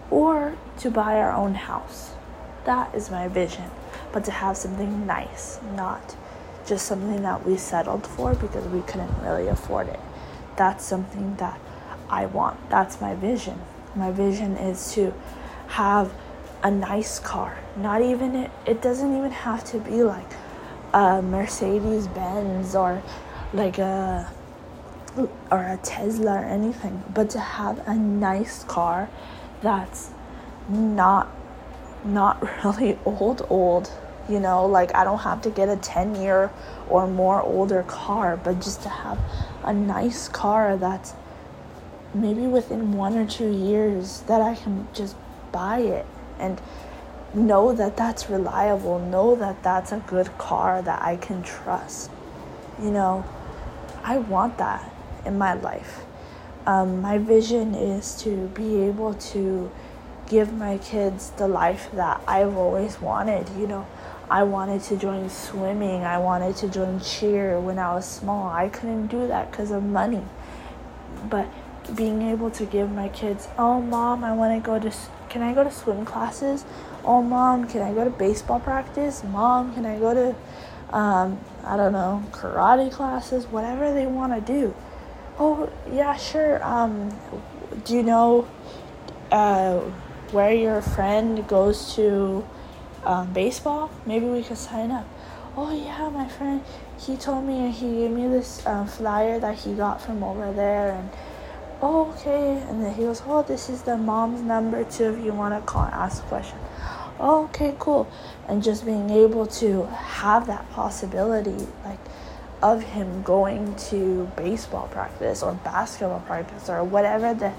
or 0.10 0.58
to 0.80 0.90
buy 0.90 1.16
our 1.18 1.32
own 1.32 1.54
house. 1.54 2.12
That 2.66 2.94
is 2.96 3.12
my 3.12 3.28
vision. 3.28 3.70
But 4.12 4.26
to 4.26 4.32
have 4.32 4.58
something 4.58 5.06
nice, 5.06 5.60
not 5.76 6.16
just 6.66 6.88
something 6.88 7.22
that 7.22 7.46
we 7.46 7.56
settled 7.56 8.06
for 8.06 8.34
because 8.34 8.66
we 8.68 8.82
couldn't 8.82 9.14
really 9.22 9.48
afford 9.48 9.88
it. 9.88 10.00
That's 10.58 10.84
something 10.84 11.36
that 11.36 11.60
I 12.10 12.26
want. 12.26 12.70
That's 12.70 13.00
my 13.00 13.14
vision. 13.14 13.62
My 13.96 14.12
vision 14.12 14.58
is 14.58 14.92
to 14.94 15.14
have 15.68 16.12
a 16.64 16.72
nice 16.72 17.20
car. 17.20 17.58
Not 17.78 18.02
even 18.02 18.36
it, 18.36 18.52
it 18.66 18.82
doesn't 18.82 19.16
even 19.16 19.32
have 19.32 19.64
to 19.66 19.80
be 19.80 20.04
like 20.04 20.32
a 20.94 21.22
Mercedes 21.22 22.08
Benz 22.08 22.76
or 22.76 23.04
like 23.54 23.78
a 23.78 24.30
or 25.18 25.64
a 25.64 25.78
Tesla 25.84 26.42
or 26.42 26.46
anything, 26.46 27.04
but 27.14 27.30
to 27.32 27.40
have 27.40 27.86
a 27.88 27.96
nice 27.96 28.64
car 28.64 29.10
that's 29.62 30.12
not 30.70 31.30
not 32.06 32.42
really 32.64 32.98
old 33.06 33.46
old 33.50 33.92
you 34.30 34.40
know 34.40 34.66
like 34.66 34.94
i 34.94 35.04
don't 35.04 35.20
have 35.20 35.42
to 35.42 35.50
get 35.50 35.70
a 35.70 35.78
10 35.78 36.16
year 36.16 36.52
or 36.90 37.08
more 37.08 37.42
older 37.42 37.84
car 37.84 38.38
but 38.38 38.62
just 38.62 38.82
to 38.84 38.90
have 38.90 39.18
a 39.64 39.74
nice 39.74 40.28
car 40.28 40.78
that's 40.78 41.14
maybe 42.14 42.42
within 42.42 42.92
one 42.92 43.18
or 43.18 43.26
two 43.26 43.52
years 43.52 44.22
that 44.28 44.42
i 44.42 44.54
can 44.54 44.88
just 44.94 45.16
buy 45.52 45.80
it 45.80 46.06
and 46.40 46.62
know 47.34 47.74
that 47.74 47.98
that's 47.98 48.30
reliable 48.30 49.00
know 49.00 49.36
that 49.36 49.62
that's 49.64 49.92
a 49.92 50.04
good 50.08 50.38
car 50.38 50.82
that 50.82 51.02
i 51.02 51.16
can 51.16 51.42
trust 51.42 52.12
you 52.82 52.92
know? 52.92 53.26
I 54.04 54.20
want 54.20 54.60
that 54.60 54.97
in 55.28 55.38
my 55.38 55.54
life. 55.54 56.06
Um, 56.66 57.02
my 57.02 57.18
vision 57.18 57.76
is 57.76 58.16
to 58.24 58.48
be 58.50 58.82
able 58.82 59.14
to 59.14 59.72
give 60.28 60.52
my 60.54 60.78
kids 60.80 61.30
the 61.38 61.48
life 61.48 61.90
that 61.94 62.22
I've 62.28 62.58
always 62.58 63.00
wanted. 63.00 63.48
You 63.58 63.68
know, 63.68 63.88
I 64.30 64.44
wanted 64.44 64.82
to 64.84 64.98
join 64.98 65.30
swimming, 65.30 66.04
I 66.04 66.18
wanted 66.18 66.58
to 66.58 66.68
join 66.68 67.00
cheer 67.00 67.60
when 67.60 67.80
I 67.80 67.94
was 67.94 68.06
small. 68.06 68.50
I 68.50 68.68
couldn't 68.68 69.08
do 69.08 69.28
that 69.28 69.52
because 69.52 69.72
of 69.72 69.84
money. 69.84 70.24
But 71.30 71.48
being 71.96 72.22
able 72.24 72.52
to 72.52 72.66
give 72.66 72.92
my 72.92 73.08
kids, 73.08 73.48
oh, 73.58 73.80
mom, 73.80 74.26
I 74.26 74.34
want 74.34 74.62
to 74.62 74.66
go 74.66 74.80
to, 74.80 74.94
can 75.30 75.42
I 75.42 75.54
go 75.54 75.64
to 75.64 75.72
swim 75.72 76.04
classes? 76.04 76.66
Oh, 77.06 77.22
mom, 77.22 77.70
can 77.70 77.82
I 77.82 77.94
go 77.94 78.04
to 78.04 78.10
baseball 78.10 78.60
practice? 78.60 79.24
Mom, 79.24 79.74
can 79.74 79.86
I 79.86 79.98
go 79.98 80.14
to, 80.14 80.96
um, 80.96 81.40
I 81.64 81.78
don't 81.78 81.94
know, 81.94 82.26
karate 82.32 82.92
classes? 82.92 83.46
Whatever 83.46 83.94
they 83.94 84.06
want 84.06 84.34
to 84.34 84.42
do. 84.42 84.76
Oh, 85.40 85.70
yeah, 85.92 86.16
sure. 86.16 86.64
Um, 86.64 87.14
do 87.86 87.96
you 87.96 88.02
know 88.02 88.48
uh, 89.32 89.80
where 90.32 90.52
your 90.52 90.82
friend 90.82 91.48
goes 91.48 91.94
to 91.96 92.44
um, 93.04 93.34
baseball? 93.34 93.92
Maybe 94.08 94.26
we 94.26 94.42
could 94.42 94.58
sign 94.58 94.90
up. 94.90 95.08
Oh, 95.56 95.72
yeah, 95.72 96.10
my 96.10 96.28
friend, 96.28 96.64
he 97.00 97.18
told 97.18 97.46
me 97.46 97.66
and 97.66 97.74
he 97.74 97.88
gave 97.88 98.12
me 98.12 98.28
this 98.28 98.66
uh, 98.66 98.86
flyer 98.86 99.40
that 99.40 99.60
he 99.60 99.74
got 99.74 100.02
from 100.02 100.24
over 100.24 100.52
there 100.52 100.92
and 100.94 101.10
oh, 101.82 102.12
okay. 102.12 102.58
And 102.70 102.84
then 102.84 102.94
he 102.96 103.04
goes, 103.04 103.22
oh, 103.26 103.44
this 103.44 103.70
is 103.70 103.84
the 103.84 103.98
mom's 103.98 104.42
number 104.42 104.84
too 104.86 105.14
if 105.14 105.24
you 105.24 105.34
want 105.34 105.54
to 105.54 105.62
call 105.62 105.84
and 105.86 105.94
ask 105.94 106.24
a 106.24 106.28
question. 106.28 106.58
Oh, 107.20 107.46
okay, 107.46 107.76
cool. 107.80 108.10
And 108.48 108.64
just 108.64 108.86
being 108.86 109.10
able 109.10 109.46
to 109.48 109.86
have 109.86 110.48
that 110.48 110.70
possibility, 110.72 111.68
like, 111.84 112.00
of 112.62 112.82
him 112.82 113.22
going 113.24 113.76
to 113.76 114.32
baseball 114.36 114.88
practice 114.88 115.44
or 115.44 115.54
basketball 115.54 116.22
practice 116.22 116.70
or 116.70 116.84
whatever 116.84 117.34
the 117.34 117.50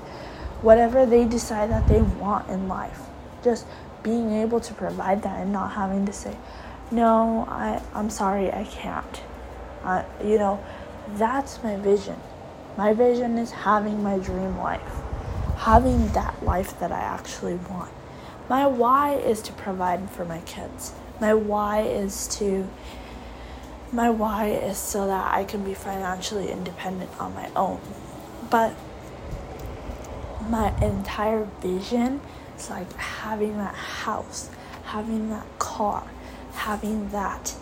whatever 0.63 1.07
they 1.07 1.25
decide 1.25 1.71
that 1.71 1.87
they 1.87 2.03
want 2.03 2.49
in 2.49 2.67
life. 2.67 3.01
Just 3.45 3.65
being 4.03 4.33
able 4.33 4.61
to 4.61 4.75
provide 4.75 5.23
that 5.23 5.41
and 5.41 5.53
not 5.53 5.73
having 5.73 6.05
to 6.07 6.13
say, 6.13 6.37
no, 6.91 7.47
I, 7.49 7.81
I'm 7.95 8.11
sorry, 8.11 8.51
I 8.53 8.65
can't. 8.65 9.23
Uh, 9.85 10.03
you 10.25 10.39
know, 10.39 10.63
that's 11.15 11.63
my 11.63 11.77
vision. 11.77 12.17
My 12.77 12.93
vision 12.93 13.39
is 13.39 13.51
having 13.51 14.03
my 14.03 14.19
dream 14.19 14.59
life, 14.59 15.03
having 15.59 16.09
that 16.13 16.43
life 16.43 16.79
that 16.81 16.93
I 16.93 17.01
actually 17.01 17.57
want. 17.57 17.93
My 18.49 18.67
why 18.67 19.15
is 19.15 19.43
to 19.43 19.53
provide 19.53 20.11
for 20.11 20.25
my 20.25 20.41
kids. 20.41 20.93
My 21.21 21.35
why 21.35 21.83
is 21.83 22.27
to 22.39 22.69
my 23.93 24.11
why 24.11 24.49
is 24.49 24.79
so 24.79 25.07
that 25.07 25.35
I 25.35 25.45
can 25.45 25.65
be 25.65 25.75
financially 25.75 26.51
independent 26.51 27.11
on 27.19 27.35
my 27.35 27.51
own. 27.57 27.81
But 28.51 28.75
my 30.49 30.77
entire 30.83 31.47
vision 31.61 32.21
is 32.57 32.71
like 32.71 32.93
having 32.95 33.57
that 33.59 33.75
house, 33.75 34.51
having 34.85 35.31
that 35.31 35.47
car, 35.59 36.05
having 36.53 37.11
that 37.11 37.55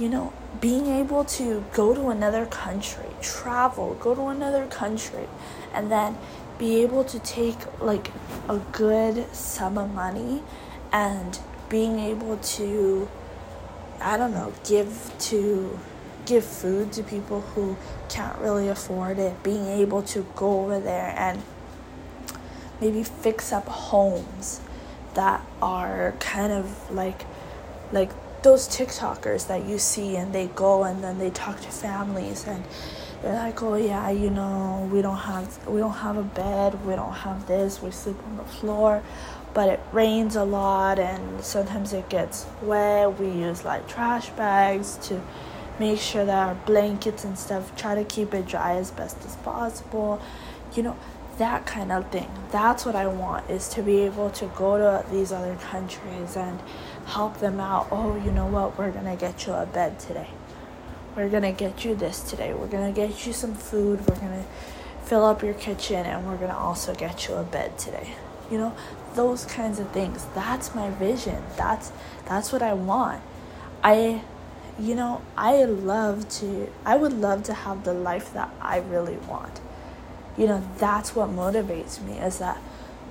you 0.00 0.08
know, 0.08 0.32
being 0.62 0.86
able 0.86 1.24
to 1.24 1.62
go 1.74 1.94
to 1.94 2.08
another 2.08 2.46
country, 2.46 3.04
travel, 3.20 3.94
go 4.00 4.14
to 4.14 4.28
another 4.28 4.66
country, 4.66 5.28
and 5.74 5.92
then 5.92 6.16
be 6.58 6.82
able 6.82 7.04
to 7.04 7.18
take 7.18 7.58
like 7.80 8.10
a 8.48 8.56
good 8.72 9.32
sum 9.34 9.76
of 9.76 9.92
money 9.92 10.42
and 10.90 11.38
being 11.68 11.98
able 11.98 12.38
to 12.38 13.08
I 14.00 14.16
don't 14.16 14.32
know, 14.32 14.52
give 14.66 15.12
to 15.18 15.78
give 16.26 16.44
food 16.44 16.92
to 16.92 17.02
people 17.02 17.40
who 17.40 17.76
can't 18.08 18.38
really 18.38 18.68
afford 18.68 19.18
it, 19.18 19.42
being 19.42 19.66
able 19.66 20.02
to 20.02 20.26
go 20.36 20.60
over 20.62 20.78
there 20.80 21.14
and 21.16 21.42
maybe 22.80 23.02
fix 23.02 23.52
up 23.52 23.66
homes 23.66 24.60
that 25.14 25.44
are 25.60 26.14
kind 26.20 26.52
of 26.52 26.90
like 26.90 27.24
like 27.92 28.10
those 28.42 28.68
TikTokers 28.68 29.48
that 29.48 29.66
you 29.66 29.78
see 29.78 30.16
and 30.16 30.32
they 30.32 30.46
go 30.46 30.84
and 30.84 31.04
then 31.04 31.18
they 31.18 31.30
talk 31.30 31.60
to 31.60 31.68
families 31.68 32.46
and 32.46 32.64
they're 33.22 33.34
like, 33.34 33.62
oh 33.62 33.74
yeah, 33.74 34.08
you 34.10 34.30
know, 34.30 34.88
we 34.90 35.02
don't 35.02 35.18
have 35.18 35.66
we 35.66 35.80
don't 35.80 35.92
have 35.92 36.16
a 36.16 36.22
bed, 36.22 36.86
we 36.86 36.94
don't 36.94 37.12
have 37.12 37.46
this, 37.46 37.82
we 37.82 37.90
sleep 37.90 38.16
on 38.24 38.36
the 38.38 38.44
floor, 38.44 39.02
but 39.52 39.68
it 39.68 39.80
rains 39.92 40.36
a 40.36 40.44
lot 40.44 40.98
and 40.98 41.42
sometimes 41.42 41.92
it 41.92 42.08
gets 42.08 42.46
wet. 42.62 43.18
We 43.18 43.28
use 43.28 43.64
like 43.64 43.88
trash 43.88 44.30
bags 44.30 44.96
to 45.08 45.20
make 45.78 45.98
sure 45.98 46.24
that 46.24 46.46
our 46.48 46.54
blankets 46.66 47.24
and 47.24 47.38
stuff 47.38 47.74
try 47.76 47.94
to 47.94 48.04
keep 48.04 48.34
it 48.34 48.46
dry 48.46 48.76
as 48.76 48.90
best 48.90 49.16
as 49.24 49.36
possible. 49.36 50.20
You 50.74 50.84
know, 50.84 50.96
that 51.38 51.66
kind 51.66 51.90
of 51.90 52.10
thing. 52.10 52.30
That's 52.50 52.84
what 52.84 52.94
I 52.94 53.06
want 53.06 53.50
is 53.50 53.68
to 53.70 53.82
be 53.82 54.00
able 54.00 54.30
to 54.30 54.46
go 54.54 54.78
to 54.78 55.10
these 55.10 55.32
other 55.32 55.56
countries 55.56 56.36
and 56.36 56.60
help 57.06 57.38
them 57.38 57.58
out. 57.58 57.88
Oh, 57.90 58.14
you 58.22 58.30
know 58.30 58.46
what? 58.46 58.78
We're 58.78 58.92
going 58.92 59.06
to 59.06 59.16
get 59.16 59.46
you 59.46 59.54
a 59.54 59.66
bed 59.66 59.98
today. 59.98 60.28
We're 61.16 61.30
going 61.30 61.42
to 61.42 61.52
get 61.52 61.84
you 61.84 61.94
this 61.96 62.20
today. 62.22 62.52
We're 62.54 62.68
going 62.68 62.92
to 62.92 63.00
get 63.00 63.26
you 63.26 63.32
some 63.32 63.54
food. 63.54 64.00
We're 64.06 64.16
going 64.16 64.44
to 64.44 64.44
fill 65.02 65.24
up 65.24 65.42
your 65.42 65.54
kitchen 65.54 66.06
and 66.06 66.26
we're 66.26 66.36
going 66.36 66.50
to 66.50 66.56
also 66.56 66.94
get 66.94 67.26
you 67.26 67.34
a 67.34 67.42
bed 67.42 67.78
today. 67.78 68.14
You 68.50 68.58
know, 68.58 68.76
those 69.14 69.44
kinds 69.44 69.78
of 69.78 69.90
things. 69.90 70.26
That's 70.34 70.74
my 70.74 70.90
vision. 70.90 71.42
That's 71.56 71.92
that's 72.26 72.52
what 72.52 72.62
I 72.62 72.74
want. 72.74 73.22
I 73.82 74.22
you 74.78 74.94
know, 74.94 75.20
I 75.36 75.64
love 75.64 76.28
to 76.40 76.70
I 76.84 76.96
would 76.96 77.12
love 77.12 77.42
to 77.44 77.54
have 77.54 77.84
the 77.84 77.94
life 77.94 78.32
that 78.34 78.50
I 78.60 78.78
really 78.78 79.16
want. 79.16 79.60
You 80.36 80.46
know, 80.46 80.64
that's 80.78 81.14
what 81.14 81.28
motivates 81.30 82.00
me 82.00 82.18
is 82.18 82.38
that 82.38 82.56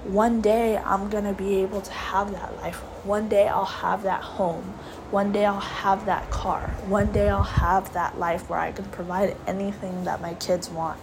one 0.04 0.40
day 0.40 0.78
I'm 0.78 1.10
going 1.10 1.26
to 1.26 1.34
be 1.34 1.56
able 1.58 1.82
to 1.82 1.92
have 1.92 2.32
that 2.32 2.56
life. 2.58 2.78
One 3.04 3.28
day 3.28 3.48
I'll 3.48 3.66
have 3.66 4.04
that 4.04 4.24
home. 4.24 4.64
One 5.12 5.32
day 5.32 5.46
I'll 5.46 5.60
have 5.60 6.06
that 6.06 6.30
car. 6.32 6.70
One 6.88 7.12
day 7.12 7.28
I'll 7.28 7.44
have 7.44 7.94
that 7.94 8.18
life 8.18 8.50
where 8.50 8.60
I 8.60 8.72
can 8.72 8.86
provide 8.86 9.36
anything 9.46 10.06
that 10.06 10.22
my 10.22 10.36
kids 10.36 10.70
want. 10.70 11.00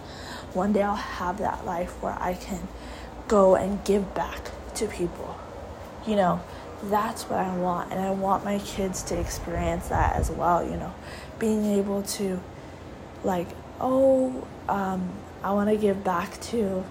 One 0.53 0.73
day 0.73 0.81
I'll 0.81 0.95
have 0.95 1.37
that 1.37 1.65
life 1.65 2.01
where 2.01 2.17
I 2.19 2.33
can 2.33 2.67
go 3.27 3.55
and 3.55 3.83
give 3.83 4.13
back 4.13 4.51
to 4.75 4.87
people. 4.87 5.37
You 6.05 6.15
know, 6.15 6.41
that's 6.83 7.23
what 7.23 7.39
I 7.39 7.55
want. 7.57 7.91
And 7.91 7.99
I 7.99 8.11
want 8.11 8.45
my 8.45 8.59
kids 8.59 9.03
to 9.03 9.19
experience 9.19 9.89
that 9.89 10.15
as 10.15 10.31
well, 10.31 10.63
you 10.63 10.77
know, 10.77 10.93
being 11.39 11.65
able 11.65 12.03
to, 12.03 12.39
like, 13.23 13.47
oh, 13.79 14.47
um, 14.69 15.11
I 15.43 15.51
want 15.51 15.69
to 15.69 15.77
give 15.77 16.03
back 16.03 16.39
to, 16.41 16.83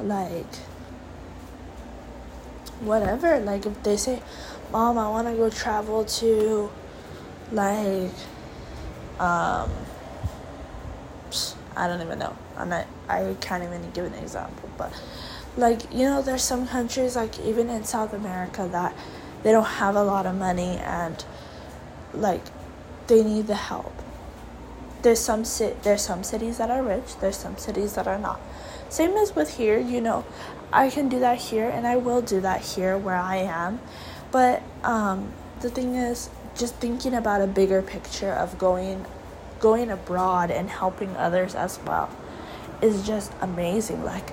like, 0.00 0.46
whatever. 2.80 3.40
Like 3.40 3.66
if 3.66 3.82
they 3.82 3.96
say, 3.96 4.22
"Mom, 4.72 4.98
I 4.98 5.08
want 5.08 5.28
to 5.28 5.34
go 5.34 5.50
travel 5.50 6.04
to 6.04 6.70
like 7.52 8.12
um 9.18 9.70
I 11.76 11.86
don't 11.86 12.00
even 12.02 12.18
know. 12.18 12.36
I'm 12.56 12.68
not 12.68 12.86
I 13.08 13.36
can't 13.40 13.62
even 13.62 13.90
give 13.92 14.04
an 14.04 14.14
example, 14.14 14.68
but 14.76 14.92
like 15.58 15.92
you 15.92 16.04
know 16.04 16.22
there's 16.22 16.44
some 16.44 16.66
countries 16.68 17.16
like 17.16 17.38
even 17.40 17.68
in 17.68 17.84
South 17.84 18.12
America 18.12 18.68
that 18.70 18.94
they 19.42 19.50
don't 19.50 19.64
have 19.64 19.96
a 19.96 20.02
lot 20.04 20.24
of 20.24 20.36
money 20.36 20.76
and 20.78 21.24
like 22.14 22.42
they 23.08 23.22
need 23.24 23.46
the 23.48 23.56
help. 23.56 23.92
There's 25.02 25.18
some 25.18 25.44
ci- 25.44 25.74
there's 25.82 26.02
some 26.02 26.22
cities 26.22 26.58
that 26.58 26.70
are 26.70 26.82
rich, 26.82 27.16
there's 27.20 27.36
some 27.36 27.58
cities 27.58 27.94
that 27.94 28.06
are 28.06 28.18
not. 28.18 28.40
Same 28.88 29.12
as 29.16 29.34
with 29.34 29.56
here, 29.56 29.78
you 29.78 30.00
know, 30.00 30.24
I 30.72 30.90
can 30.90 31.08
do 31.08 31.18
that 31.20 31.38
here 31.38 31.68
and 31.68 31.86
I 31.86 31.96
will 31.96 32.22
do 32.22 32.40
that 32.40 32.60
here 32.62 32.96
where 32.96 33.16
I 33.16 33.36
am. 33.36 33.80
But 34.30 34.62
um, 34.84 35.32
the 35.60 35.70
thing 35.70 35.94
is, 35.94 36.30
just 36.56 36.74
thinking 36.76 37.14
about 37.14 37.40
a 37.40 37.46
bigger 37.46 37.82
picture 37.82 38.32
of 38.32 38.58
going 38.58 39.06
going 39.60 39.90
abroad 39.90 40.52
and 40.52 40.70
helping 40.70 41.16
others 41.16 41.54
as 41.54 41.80
well 41.84 42.08
is 42.80 43.04
just 43.06 43.32
amazing. 43.40 44.04
Like, 44.04 44.32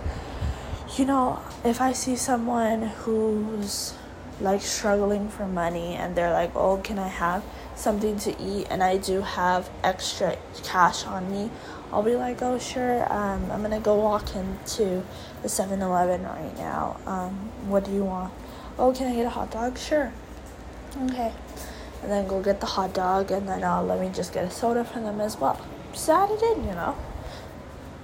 you 0.97 1.03
know, 1.03 1.39
if 1.65 1.81
I 1.81 1.91
see 1.91 2.15
someone 2.15 2.83
who's 2.83 3.93
like 4.39 4.61
struggling 4.61 5.27
for 5.29 5.45
money 5.45 5.95
and 5.95 6.15
they're 6.15 6.31
like, 6.31 6.55
oh, 6.55 6.77
can 6.77 6.99
I 6.99 7.09
have 7.09 7.43
something 7.75 8.17
to 8.19 8.41
eat? 8.41 8.67
And 8.69 8.81
I 8.81 8.97
do 8.97 9.21
have 9.21 9.69
extra 9.83 10.37
cash 10.63 11.05
on 11.05 11.29
me, 11.29 11.49
I'll 11.91 12.03
be 12.03 12.15
like, 12.15 12.41
oh, 12.41 12.59
sure, 12.59 13.11
um, 13.11 13.51
I'm 13.51 13.61
gonna 13.61 13.79
go 13.79 13.95
walk 13.95 14.35
into 14.35 15.03
the 15.41 15.49
7 15.49 15.81
Eleven 15.81 16.23
right 16.23 16.57
now. 16.57 16.97
Um, 17.05 17.31
what 17.67 17.83
do 17.85 17.91
you 17.91 18.03
want? 18.05 18.33
Oh, 18.79 18.93
can 18.93 19.07
I 19.11 19.15
get 19.15 19.25
a 19.25 19.29
hot 19.29 19.51
dog? 19.51 19.77
Sure. 19.77 20.11
Okay. 21.03 21.33
And 22.01 22.11
then 22.11 22.27
go 22.27 22.41
get 22.41 22.59
the 22.59 22.65
hot 22.67 22.93
dog, 22.93 23.31
and 23.31 23.47
then 23.47 23.63
uh, 23.63 23.81
let 23.81 23.99
me 23.99 24.09
just 24.13 24.33
get 24.33 24.45
a 24.45 24.51
soda 24.51 24.83
for 24.83 24.99
them 24.99 25.19
as 25.19 25.37
well. 25.37 25.59
Just 25.91 26.09
add 26.09 26.29
in, 26.29 26.65
you 26.65 26.71
know? 26.71 26.95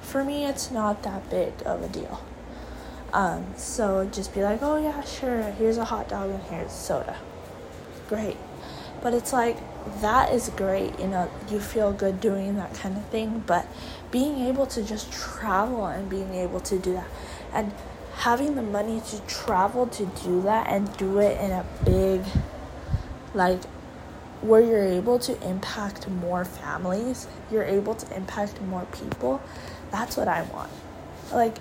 For 0.01 0.23
me, 0.23 0.45
it's 0.45 0.71
not 0.71 1.03
that 1.03 1.29
big 1.29 1.53
of 1.65 1.83
a 1.83 1.87
deal. 1.87 2.21
Um, 3.13 3.45
so 3.57 4.09
just 4.11 4.33
be 4.33 4.41
like, 4.41 4.59
oh, 4.61 4.81
yeah, 4.81 5.03
sure, 5.03 5.43
here's 5.51 5.77
a 5.77 5.85
hot 5.85 6.09
dog 6.09 6.29
and 6.29 6.43
here's 6.43 6.71
soda. 6.71 7.17
Great. 8.07 8.37
But 9.01 9.13
it's 9.13 9.33
like, 9.33 9.57
that 10.01 10.31
is 10.31 10.49
great, 10.49 10.99
you 10.99 11.07
know, 11.07 11.29
you 11.49 11.59
feel 11.59 11.91
good 11.91 12.21
doing 12.21 12.55
that 12.55 12.73
kind 12.73 12.95
of 12.95 13.05
thing, 13.07 13.43
but 13.45 13.65
being 14.11 14.47
able 14.47 14.65
to 14.67 14.83
just 14.83 15.11
travel 15.11 15.87
and 15.87 16.09
being 16.09 16.33
able 16.35 16.59
to 16.61 16.77
do 16.77 16.93
that. 16.93 17.07
And 17.53 17.73
having 18.15 18.55
the 18.55 18.61
money 18.61 19.01
to 19.09 19.19
travel 19.21 19.87
to 19.87 20.05
do 20.23 20.41
that 20.43 20.67
and 20.67 20.95
do 20.97 21.19
it 21.19 21.39
in 21.41 21.51
a 21.51 21.65
big 21.83 22.21
like 23.33 23.63
where 24.41 24.61
you're 24.61 24.85
able 24.85 25.19
to 25.19 25.39
impact 25.47 26.07
more 26.09 26.43
families, 26.43 27.27
you're 27.51 27.63
able 27.63 27.95
to 27.95 28.15
impact 28.15 28.61
more 28.61 28.85
people. 28.91 29.41
That's 29.91 30.17
what 30.17 30.27
I 30.27 30.41
want. 30.43 30.71
Like 31.31 31.57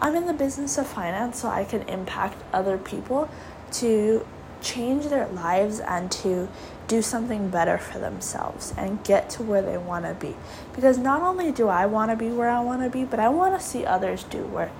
I'm 0.00 0.16
in 0.16 0.26
the 0.26 0.32
business 0.32 0.78
of 0.78 0.86
finance 0.86 1.40
so 1.40 1.48
I 1.48 1.64
can 1.64 1.82
impact 1.82 2.42
other 2.52 2.78
people 2.78 3.30
to 3.72 4.26
change 4.60 5.06
their 5.06 5.26
lives 5.28 5.80
and 5.80 6.10
to 6.10 6.48
do 6.88 7.02
something 7.02 7.48
better 7.48 7.78
for 7.78 7.98
themselves 7.98 8.74
and 8.76 9.02
get 9.04 9.30
to 9.30 9.42
where 9.42 9.62
they 9.62 9.78
want 9.78 10.04
to 10.04 10.14
be. 10.14 10.36
Because 10.74 10.98
not 10.98 11.22
only 11.22 11.52
do 11.52 11.68
I 11.68 11.86
want 11.86 12.10
to 12.10 12.16
be 12.16 12.28
where 12.28 12.48
I 12.48 12.60
want 12.60 12.82
to 12.82 12.90
be, 12.90 13.04
but 13.04 13.18
I 13.18 13.28
want 13.28 13.58
to 13.58 13.64
see 13.64 13.84
others 13.84 14.24
do 14.24 14.44
where 14.44 14.70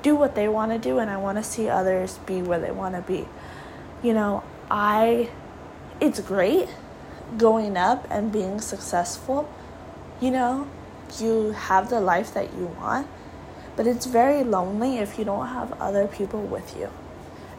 do 0.00 0.14
what 0.14 0.34
they 0.36 0.48
want 0.48 0.70
to 0.70 0.78
do 0.78 0.98
and 0.98 1.10
I 1.10 1.16
want 1.16 1.38
to 1.38 1.44
see 1.44 1.68
others 1.68 2.18
be 2.18 2.40
where 2.40 2.60
they 2.60 2.70
want 2.70 2.94
to 2.94 3.02
be. 3.02 3.26
You 4.02 4.14
know, 4.14 4.44
I 4.70 5.30
it's 6.00 6.20
great 6.20 6.68
going 7.36 7.76
up 7.76 8.06
and 8.10 8.32
being 8.32 8.60
successful. 8.60 9.52
You 10.20 10.30
know, 10.30 10.68
you 11.18 11.50
have 11.50 11.90
the 11.90 12.00
life 12.00 12.32
that 12.34 12.54
you 12.54 12.66
want, 12.66 13.08
but 13.78 13.86
it's 13.86 14.06
very 14.06 14.42
lonely 14.42 14.98
if 14.98 15.20
you 15.20 15.24
don't 15.24 15.46
have 15.46 15.72
other 15.80 16.08
people 16.08 16.42
with 16.42 16.76
you. 16.76 16.90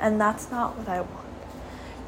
And 0.02 0.20
that's 0.20 0.52
not 0.52 0.78
what 0.78 0.90
I 0.90 1.00
want. 1.00 1.26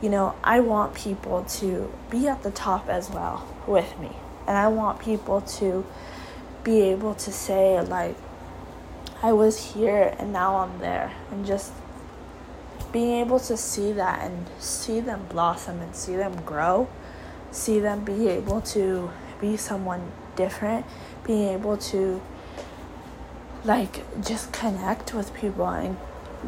You 0.02 0.10
know, 0.10 0.36
I 0.44 0.60
want 0.60 0.94
people 0.94 1.46
to 1.46 1.90
be 2.10 2.28
at 2.28 2.44
the 2.44 2.52
top 2.52 2.90
as 2.90 3.10
well 3.10 3.48
with 3.66 3.98
me. 4.02 4.12
And 4.50 4.58
I 4.58 4.68
want 4.68 5.00
people 5.00 5.40
to 5.40 5.86
be 6.62 6.82
able 6.82 7.16
to 7.16 7.32
say, 7.32 7.80
like, 7.80 8.18
I 9.24 9.32
was 9.32 9.76
here 9.76 10.14
and 10.20 10.34
now 10.34 10.58
I'm 10.58 10.80
there. 10.80 11.14
And 11.32 11.46
just 11.46 11.72
being 12.92 13.22
able 13.22 13.40
to 13.40 13.56
see 13.56 13.94
that 13.94 14.30
and 14.30 14.46
see 14.60 15.00
them 15.00 15.26
blossom 15.30 15.80
and 15.80 15.96
see 15.96 16.18
them 16.18 16.42
grow, 16.42 16.90
see 17.52 17.80
them 17.80 18.04
be 18.04 18.28
able 18.28 18.60
to 18.76 19.10
be 19.40 19.56
someone 19.56 20.12
different, 20.36 20.86
being 21.24 21.48
able 21.48 21.78
to 21.78 22.22
like 23.64 24.24
just 24.24 24.52
connect 24.52 25.14
with 25.14 25.34
people 25.34 25.68
and 25.68 25.98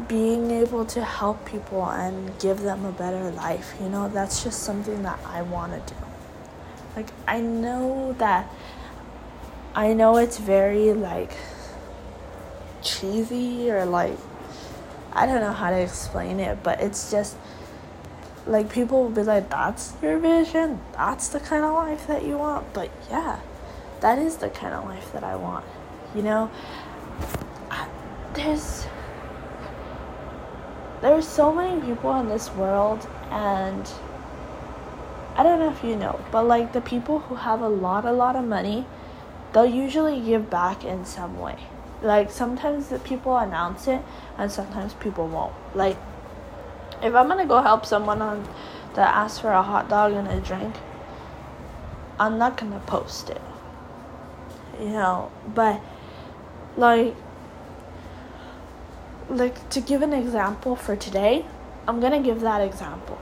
being 0.08 0.50
able 0.50 0.84
to 0.84 1.04
help 1.04 1.44
people 1.46 1.88
and 1.88 2.36
give 2.40 2.60
them 2.60 2.84
a 2.84 2.92
better 2.92 3.30
life. 3.30 3.74
You 3.80 3.88
know, 3.88 4.08
that's 4.08 4.42
just 4.42 4.62
something 4.62 5.02
that 5.02 5.18
I 5.24 5.42
want 5.42 5.72
to 5.72 5.94
do. 5.94 6.00
Like 6.96 7.10
I 7.26 7.40
know 7.40 8.14
that 8.18 8.48
I 9.74 9.92
know 9.92 10.16
it's 10.16 10.38
very 10.38 10.92
like 10.92 11.32
cheesy 12.82 13.70
or 13.70 13.84
like 13.84 14.16
I 15.12 15.26
don't 15.26 15.40
know 15.40 15.52
how 15.52 15.70
to 15.70 15.78
explain 15.78 16.40
it, 16.40 16.62
but 16.62 16.80
it's 16.80 17.10
just 17.10 17.36
like 18.46 18.70
people 18.70 19.02
will 19.04 19.10
be 19.10 19.22
like, 19.22 19.48
that's 19.48 19.94
your 20.02 20.18
vision, 20.18 20.80
that's 20.92 21.28
the 21.28 21.40
kind 21.40 21.64
of 21.64 21.72
life 21.74 22.06
that 22.08 22.24
you 22.24 22.36
want. 22.36 22.72
But 22.74 22.90
yeah, 23.08 23.38
that 24.00 24.18
is 24.18 24.36
the 24.36 24.50
kind 24.50 24.74
of 24.74 24.84
life 24.84 25.12
that 25.12 25.22
I 25.24 25.36
want. 25.36 25.64
You 26.14 26.22
know, 26.22 26.50
Uh, 27.70 27.86
there's 28.34 28.86
there's 31.00 31.28
so 31.28 31.52
many 31.52 31.80
people 31.82 32.18
in 32.18 32.28
this 32.28 32.50
world 32.52 33.06
and 33.30 33.90
I 35.36 35.42
don't 35.42 35.58
know 35.58 35.70
if 35.70 35.82
you 35.82 35.96
know, 35.96 36.20
but 36.30 36.44
like 36.46 36.72
the 36.72 36.80
people 36.80 37.18
who 37.18 37.34
have 37.34 37.60
a 37.60 37.68
lot 37.68 38.04
a 38.04 38.12
lot 38.12 38.36
of 38.36 38.44
money, 38.44 38.86
they'll 39.52 39.66
usually 39.66 40.20
give 40.20 40.48
back 40.48 40.84
in 40.84 41.04
some 41.04 41.38
way. 41.38 41.58
Like 42.02 42.30
sometimes 42.30 42.88
the 42.88 42.98
people 43.00 43.36
announce 43.36 43.88
it 43.88 44.00
and 44.38 44.50
sometimes 44.50 44.94
people 44.94 45.26
won't. 45.26 45.54
Like 45.74 45.96
if 47.02 47.14
I'm 47.14 47.28
gonna 47.28 47.46
go 47.46 47.60
help 47.60 47.84
someone 47.84 48.22
on 48.22 48.48
that 48.94 49.14
asks 49.14 49.40
for 49.40 49.50
a 49.50 49.62
hot 49.62 49.88
dog 49.88 50.12
and 50.12 50.28
a 50.28 50.40
drink, 50.40 50.74
I'm 52.18 52.38
not 52.38 52.56
gonna 52.56 52.80
post 52.86 53.30
it. 53.30 53.42
You 54.80 54.90
know, 54.90 55.30
but 55.54 55.80
like 56.76 57.14
like 59.28 59.68
to 59.70 59.80
give 59.80 60.02
an 60.02 60.12
example 60.12 60.76
for 60.76 60.96
today, 60.96 61.44
I'm 61.88 62.00
gonna 62.00 62.22
give 62.22 62.40
that 62.42 62.60
example 62.60 63.18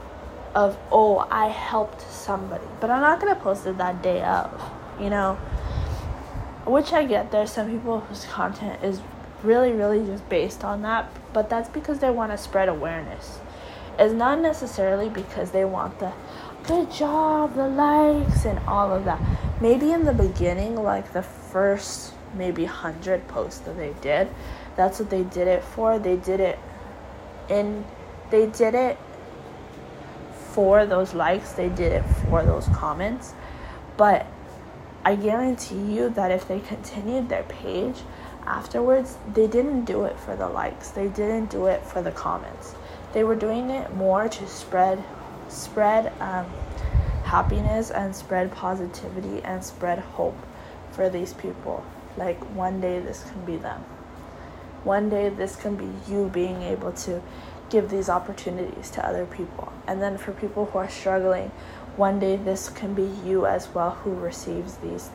of 0.53 0.77
oh 0.91 1.27
I 1.31 1.47
helped 1.47 2.01
somebody, 2.01 2.65
but 2.79 2.89
I'm 2.89 3.01
not 3.01 3.19
gonna 3.19 3.35
post 3.35 3.65
it 3.65 3.77
that 3.77 4.01
day 4.01 4.21
of, 4.23 4.61
you 4.99 5.09
know 5.09 5.37
which 6.65 6.93
I 6.93 7.05
get. 7.05 7.31
There's 7.31 7.51
some 7.51 7.69
people 7.69 8.01
whose 8.01 8.25
content 8.25 8.83
is 8.83 9.01
really, 9.43 9.71
really 9.71 10.05
just 10.05 10.27
based 10.29 10.63
on 10.63 10.81
that, 10.83 11.11
but 11.33 11.49
that's 11.49 11.69
because 11.69 11.99
they 11.99 12.09
want 12.09 12.31
to 12.31 12.37
spread 12.37 12.69
awareness. 12.69 13.39
It's 13.99 14.13
not 14.13 14.39
necessarily 14.39 15.09
because 15.09 15.51
they 15.51 15.65
want 15.65 15.99
the 15.99 16.13
good 16.63 16.91
job, 16.91 17.55
the 17.55 17.67
likes, 17.67 18.45
and 18.45 18.59
all 18.67 18.93
of 18.93 19.05
that. 19.05 19.21
Maybe 19.61 19.91
in 19.91 20.05
the 20.05 20.13
beginning, 20.13 20.75
like 20.75 21.13
the 21.13 21.21
first 21.21 22.12
maybe 22.33 22.63
100 22.63 23.27
posts 23.27 23.59
that 23.61 23.77
they 23.77 23.93
did, 24.01 24.29
that's 24.75 24.99
what 24.99 25.09
they 25.09 25.23
did 25.23 25.47
it 25.47 25.63
for. 25.63 25.99
They 25.99 26.15
did 26.15 26.39
it 26.39 26.59
in, 27.49 27.85
they 28.31 28.47
did 28.47 28.75
it 28.75 28.97
for 30.51 30.85
those 30.85 31.13
likes, 31.13 31.53
they 31.53 31.69
did 31.69 31.91
it 31.91 32.03
for 32.29 32.43
those 32.43 32.67
comments. 32.69 33.33
But 33.97 34.25
I 35.05 35.15
guarantee 35.15 35.93
you 35.93 36.09
that 36.09 36.31
if 36.31 36.47
they 36.47 36.59
continued 36.59 37.29
their 37.29 37.43
page 37.43 37.97
afterwards, 38.45 39.17
they 39.33 39.47
didn't 39.47 39.85
do 39.85 40.05
it 40.05 40.19
for 40.19 40.35
the 40.35 40.47
likes. 40.47 40.89
They 40.89 41.07
didn't 41.07 41.49
do 41.49 41.67
it 41.67 41.83
for 41.85 42.01
the 42.01 42.11
comments. 42.11 42.75
They 43.13 43.23
were 43.23 43.35
doing 43.35 43.69
it 43.69 43.93
more 43.95 44.27
to 44.27 44.47
spread, 44.47 45.03
spread 45.49 46.11
um, 46.19 46.45
happiness 47.23 47.91
and 47.91 48.15
spread 48.15 48.51
positivity 48.51 49.41
and 49.43 49.63
spread 49.63 49.99
hope 49.99 50.37
for 50.91 51.09
these 51.09 51.33
people. 51.33 51.83
Like 52.17 52.39
one 52.55 52.81
day 52.81 52.99
this 52.99 53.23
can 53.23 53.45
be 53.45 53.57
them. 53.57 53.83
One 54.83 55.09
day 55.09 55.29
this 55.29 55.55
can 55.55 55.75
be 55.75 55.89
you 56.11 56.29
being 56.33 56.61
able 56.61 56.91
to 56.91 57.21
give 57.69 57.89
these 57.89 58.09
opportunities 58.09 58.89
to 58.91 59.05
other 59.05 59.25
people. 59.25 59.71
And 59.87 60.01
then 60.01 60.17
for 60.17 60.31
people 60.33 60.65
who 60.65 60.77
are 60.77 60.89
struggling 60.89 61.51
one 61.95 62.19
day 62.19 62.35
this 62.35 62.69
can 62.69 62.93
be 62.93 63.03
you 63.23 63.45
as 63.45 63.69
well 63.69 63.91
who 63.91 64.13
receives 64.15 64.77
these 64.77 65.09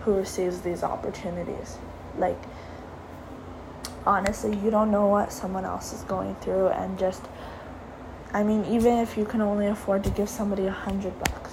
who 0.00 0.14
receives 0.14 0.60
these 0.60 0.82
opportunities 0.82 1.78
like 2.18 2.38
honestly 4.06 4.54
you 4.58 4.70
don't 4.70 4.90
know 4.90 5.06
what 5.06 5.32
someone 5.32 5.64
else 5.64 5.94
is 5.94 6.02
going 6.02 6.34
through 6.36 6.68
and 6.68 6.98
just 6.98 7.22
i 8.34 8.42
mean 8.42 8.64
even 8.66 8.98
if 8.98 9.16
you 9.16 9.24
can 9.24 9.40
only 9.40 9.66
afford 9.66 10.04
to 10.04 10.10
give 10.10 10.28
somebody 10.28 10.66
a 10.66 10.70
hundred 10.70 11.18
bucks 11.20 11.52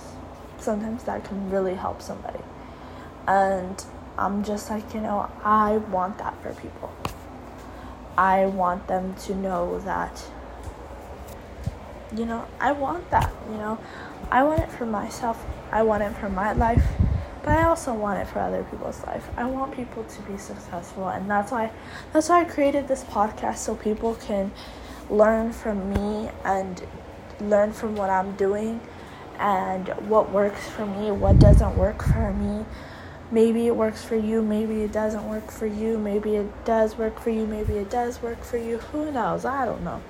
sometimes 0.57 1.03
that 1.05 1.23
can 1.23 1.49
really 1.49 1.75
help 1.75 2.01
somebody 2.01 2.43
and 3.27 3.86
i'm 4.25 4.43
just 4.43 4.69
like 4.69 4.93
you 4.93 5.01
know 5.01 5.29
i 5.43 5.77
want 5.95 6.17
that 6.17 6.36
for 6.41 6.53
people 6.62 6.93
i 8.17 8.45
want 8.45 8.88
them 8.88 9.15
to 9.15 9.36
know 9.36 9.79
that 9.79 10.23
you 12.15 12.25
know 12.25 12.45
i 12.60 12.71
want 12.71 13.10
that 13.10 13.31
you 13.49 13.57
know 13.57 13.77
I 14.31 14.43
want 14.43 14.62
it 14.62 14.71
for 14.71 14.86
myself, 14.86 15.45
I 15.73 15.84
want 15.84 16.03
it 16.03 16.15
for 16.15 16.29
my 16.29 16.53
life, 16.53 16.86
but 17.43 17.49
I 17.49 17.63
also 17.63 17.93
want 17.93 18.19
it 18.19 18.27
for 18.27 18.39
other 18.39 18.63
people's 18.63 19.05
life. 19.05 19.27
I 19.36 19.43
want 19.43 19.75
people 19.75 20.05
to 20.05 20.21
be 20.21 20.38
successful 20.38 21.10
and 21.10 21.29
that's 21.29 21.51
why 21.51 21.71
that's 22.13 22.29
why 22.29 22.41
I 22.41 22.43
created 22.45 22.88
this 22.88 23.03
podcast 23.03 23.57
so 23.57 23.75
people 23.75 24.15
can 24.15 24.53
learn 25.10 25.51
from 25.51 25.89
me 25.89 26.29
and 26.45 26.81
learn 27.41 27.73
from 27.73 27.97
what 27.97 28.10
I'm 28.10 28.38
doing 28.38 28.79
and 29.38 29.89
what 30.07 30.31
works 30.31 30.65
for 30.69 30.86
me, 30.86 31.12
what 31.12 31.38
doesn't 31.38 31.75
work 31.77 32.01
for 32.01 32.31
me. 32.31 32.63
Maybe 33.32 33.67
it 33.67 33.76
works 33.76 34.04
for 34.04 34.17
you, 34.17 34.41
maybe 34.41 34.82
it 34.82 34.91
doesn't 34.91 35.28
work 35.28 35.52
for 35.52 35.65
you, 35.65 35.98
maybe 35.98 36.36
it 36.36 36.65
does 36.65 36.98
work 36.98 37.20
for 37.20 37.30
you, 37.30 37.48
maybe 37.48 37.78
it 37.78 37.89
does 37.89 38.22
work 38.22 38.44
for 38.44 38.58
you. 38.58 38.78
Who 38.78 39.12
knows? 39.12 39.46
I 39.46 39.65
don't 39.65 39.84
know 39.84 40.02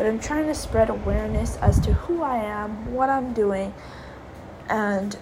but 0.00 0.06
I'm 0.06 0.18
trying 0.18 0.46
to 0.46 0.54
spread 0.54 0.88
awareness 0.88 1.58
as 1.58 1.78
to 1.80 1.92
who 1.92 2.22
I 2.22 2.38
am, 2.38 2.94
what 2.94 3.10
I'm 3.10 3.34
doing, 3.34 3.74
and 4.66 5.14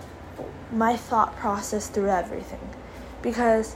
my 0.70 0.96
thought 0.96 1.36
process 1.36 1.88
through 1.88 2.10
everything. 2.10 2.60
Because 3.20 3.74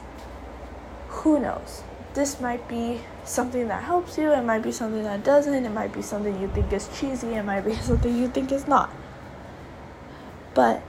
who 1.09 1.41
knows? 1.41 1.83
This 2.15 2.41
might 2.41 2.69
be 2.69 3.01
something 3.25 3.67
that 3.67 3.83
helps 3.83 4.17
you, 4.17 4.31
it 4.31 4.45
might 4.45 4.63
be 4.63 4.71
something 4.71 5.03
that 5.03 5.25
doesn't, 5.25 5.53
it 5.53 5.71
might 5.71 5.93
be 5.93 6.03
something 6.03 6.41
you 6.41 6.47
think 6.47 6.73
is 6.73 6.89
cheesy, 6.97 7.35
it 7.35 7.43
might 7.43 7.63
be 7.63 7.75
something 7.91 8.17
you 8.17 8.29
think 8.29 8.53
is 8.53 8.69
not. 8.69 8.89
But 10.55 10.85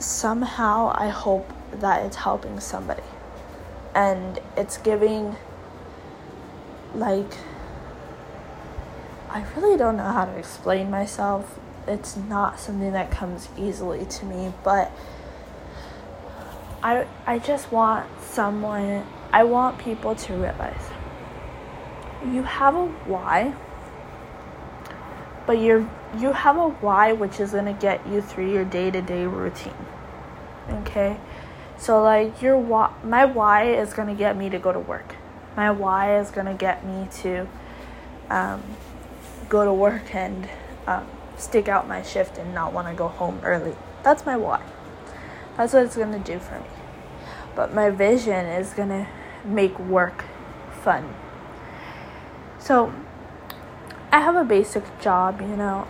somehow 0.00 0.92
I 0.96 1.08
hope 1.08 1.52
that 1.74 2.04
it's 2.04 2.16
helping 2.16 2.58
somebody. 2.58 3.02
And 3.94 4.40
it's 4.56 4.78
giving 4.78 5.36
like 6.94 7.32
I 9.28 9.44
really 9.56 9.78
don't 9.78 9.96
know 9.96 10.10
how 10.10 10.24
to 10.24 10.36
explain 10.36 10.90
myself. 10.90 11.60
It's 11.86 12.16
not 12.16 12.58
something 12.58 12.92
that 12.92 13.10
comes 13.10 13.48
easily 13.56 14.04
to 14.04 14.24
me, 14.24 14.52
but 14.64 14.90
I 16.82 17.06
I 17.26 17.38
just 17.38 17.70
want 17.70 18.06
someone 18.20 19.06
I 19.32 19.44
want 19.44 19.78
people 19.78 20.14
to 20.14 20.32
realize 20.32 20.82
you 22.26 22.42
have 22.42 22.74
a 22.74 22.86
why 22.86 23.54
but 25.46 25.58
you're 25.58 25.88
you 26.18 26.32
have 26.32 26.56
a 26.56 26.68
why 26.68 27.12
which 27.12 27.40
is 27.40 27.52
going 27.52 27.64
to 27.66 27.72
get 27.72 28.06
you 28.06 28.20
through 28.20 28.52
your 28.52 28.64
day-to-day 28.64 29.26
routine 29.26 29.72
okay? 30.72 31.18
So 31.78 32.02
like 32.02 32.42
your 32.42 32.58
why 32.58 32.92
my 33.04 33.24
why 33.24 33.70
is 33.70 33.94
to 34.08 34.14
get 34.14 34.36
me 34.36 34.50
to 34.50 34.58
go 34.58 34.72
to 34.72 34.78
work. 34.78 35.14
My 35.56 35.70
why 35.70 36.18
is 36.18 36.30
to 36.46 36.54
get 36.54 36.84
me 36.84 37.08
to 37.22 37.48
um, 38.28 38.62
go 39.48 39.64
to 39.64 39.72
work 39.72 40.14
and 40.14 40.48
um, 40.86 41.06
stick 41.36 41.68
out 41.68 41.88
my 41.88 42.02
shift 42.02 42.38
and 42.38 42.54
not 42.54 42.72
want 42.72 42.88
to 42.88 42.94
go 42.94 43.08
home 43.08 43.40
early. 43.42 43.74
That's 44.02 44.24
my 44.24 44.36
why. 44.36 44.62
That's 45.56 45.72
what 45.72 45.84
it's 45.84 45.96
to 46.12 46.18
do 46.18 46.38
for 46.38 46.58
me. 46.58 46.66
But 47.54 47.74
my 47.74 47.90
vision 47.90 48.46
is 48.46 48.72
to 48.74 49.06
make 49.44 49.78
work 49.78 50.24
fun. 50.82 51.14
So 52.58 52.92
I 54.12 54.20
have 54.20 54.36
a 54.36 54.44
basic 54.44 55.00
job, 55.00 55.40
you 55.40 55.56
know. 55.56 55.86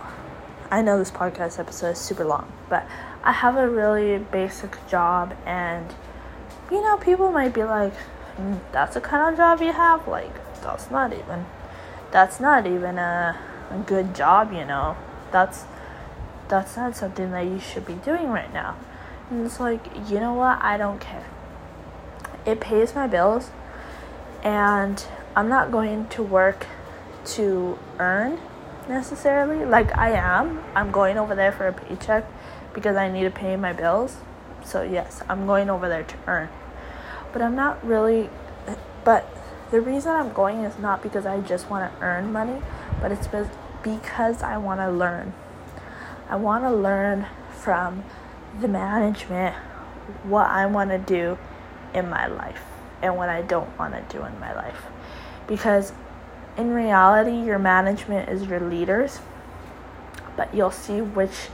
I 0.69 0.81
know 0.81 0.97
this 0.97 1.11
podcast 1.11 1.59
episode 1.59 1.91
is 1.91 1.97
super 1.97 2.23
long, 2.23 2.51
but 2.69 2.87
I 3.23 3.31
have 3.31 3.55
a 3.55 3.69
really 3.69 4.17
basic 4.17 4.75
job, 4.87 5.35
and 5.45 5.93
you 6.71 6.81
know, 6.81 6.97
people 6.97 7.31
might 7.31 7.53
be 7.53 7.63
like, 7.63 7.93
mm, 8.37 8.59
"That's 8.71 8.95
the 8.95 9.01
kind 9.01 9.31
of 9.31 9.37
job 9.37 9.61
you 9.61 9.73
have." 9.73 10.07
Like, 10.07 10.33
that's 10.61 10.89
not 10.89 11.13
even, 11.13 11.45
that's 12.11 12.39
not 12.39 12.65
even 12.65 12.97
a, 12.97 13.37
a 13.69 13.77
good 13.79 14.15
job, 14.15 14.51
you 14.51 14.65
know. 14.65 14.95
That's 15.31 15.65
that's 16.47 16.75
not 16.75 16.95
something 16.95 17.31
that 17.31 17.45
you 17.45 17.59
should 17.59 17.85
be 17.85 17.93
doing 17.93 18.29
right 18.29 18.51
now. 18.53 18.75
And 19.29 19.45
it's 19.45 19.59
like, 19.59 19.85
you 20.09 20.19
know 20.19 20.33
what? 20.33 20.61
I 20.61 20.77
don't 20.77 20.99
care. 20.99 21.25
It 22.45 22.59
pays 22.59 22.95
my 22.95 23.07
bills, 23.07 23.51
and 24.43 25.05
I'm 25.35 25.47
not 25.47 25.71
going 25.71 26.07
to 26.09 26.23
work 26.23 26.65
to 27.37 27.77
earn 27.99 28.39
necessarily. 28.89 29.63
Like 29.65 29.95
I 29.97 30.11
am. 30.11 30.63
I'm 30.75 30.91
going 30.91 31.17
over 31.17 31.35
there 31.35 31.51
for 31.51 31.67
a 31.67 31.73
paycheck 31.73 32.25
because 32.73 32.95
I 32.95 33.09
need 33.11 33.23
to 33.23 33.31
pay 33.31 33.55
my 33.55 33.73
bills. 33.73 34.17
So 34.63 34.81
yes, 34.83 35.21
I'm 35.29 35.45
going 35.45 35.69
over 35.69 35.89
there 35.89 36.03
to 36.03 36.15
earn. 36.27 36.49
But 37.33 37.41
I'm 37.41 37.55
not 37.55 37.83
really 37.85 38.29
but 39.03 39.25
the 39.71 39.81
reason 39.81 40.11
I'm 40.11 40.31
going 40.33 40.59
is 40.63 40.77
not 40.77 41.01
because 41.01 41.25
I 41.25 41.39
just 41.41 41.69
want 41.69 41.91
to 41.91 42.01
earn 42.01 42.31
money, 42.31 42.61
but 43.01 43.11
it's 43.11 43.27
because 43.81 44.43
I 44.43 44.57
want 44.57 44.79
to 44.79 44.91
learn. 44.91 45.33
I 46.29 46.35
want 46.35 46.63
to 46.65 46.71
learn 46.71 47.25
from 47.51 48.03
the 48.59 48.67
management 48.67 49.55
what 50.23 50.47
I 50.47 50.65
want 50.65 50.89
to 50.91 50.97
do 50.97 51.37
in 51.93 52.09
my 52.09 52.27
life 52.27 52.63
and 53.01 53.15
what 53.15 53.29
I 53.29 53.41
don't 53.41 53.77
want 53.79 53.93
to 53.93 54.17
do 54.17 54.23
in 54.23 54.39
my 54.39 54.53
life 54.53 54.85
because 55.47 55.91
in 56.57 56.73
reality, 56.73 57.35
your 57.35 57.59
management 57.59 58.29
is 58.29 58.43
your 58.43 58.59
leaders, 58.59 59.19
but 60.35 60.53
you'll 60.53 60.71
see 60.71 61.01
which 61.01 61.49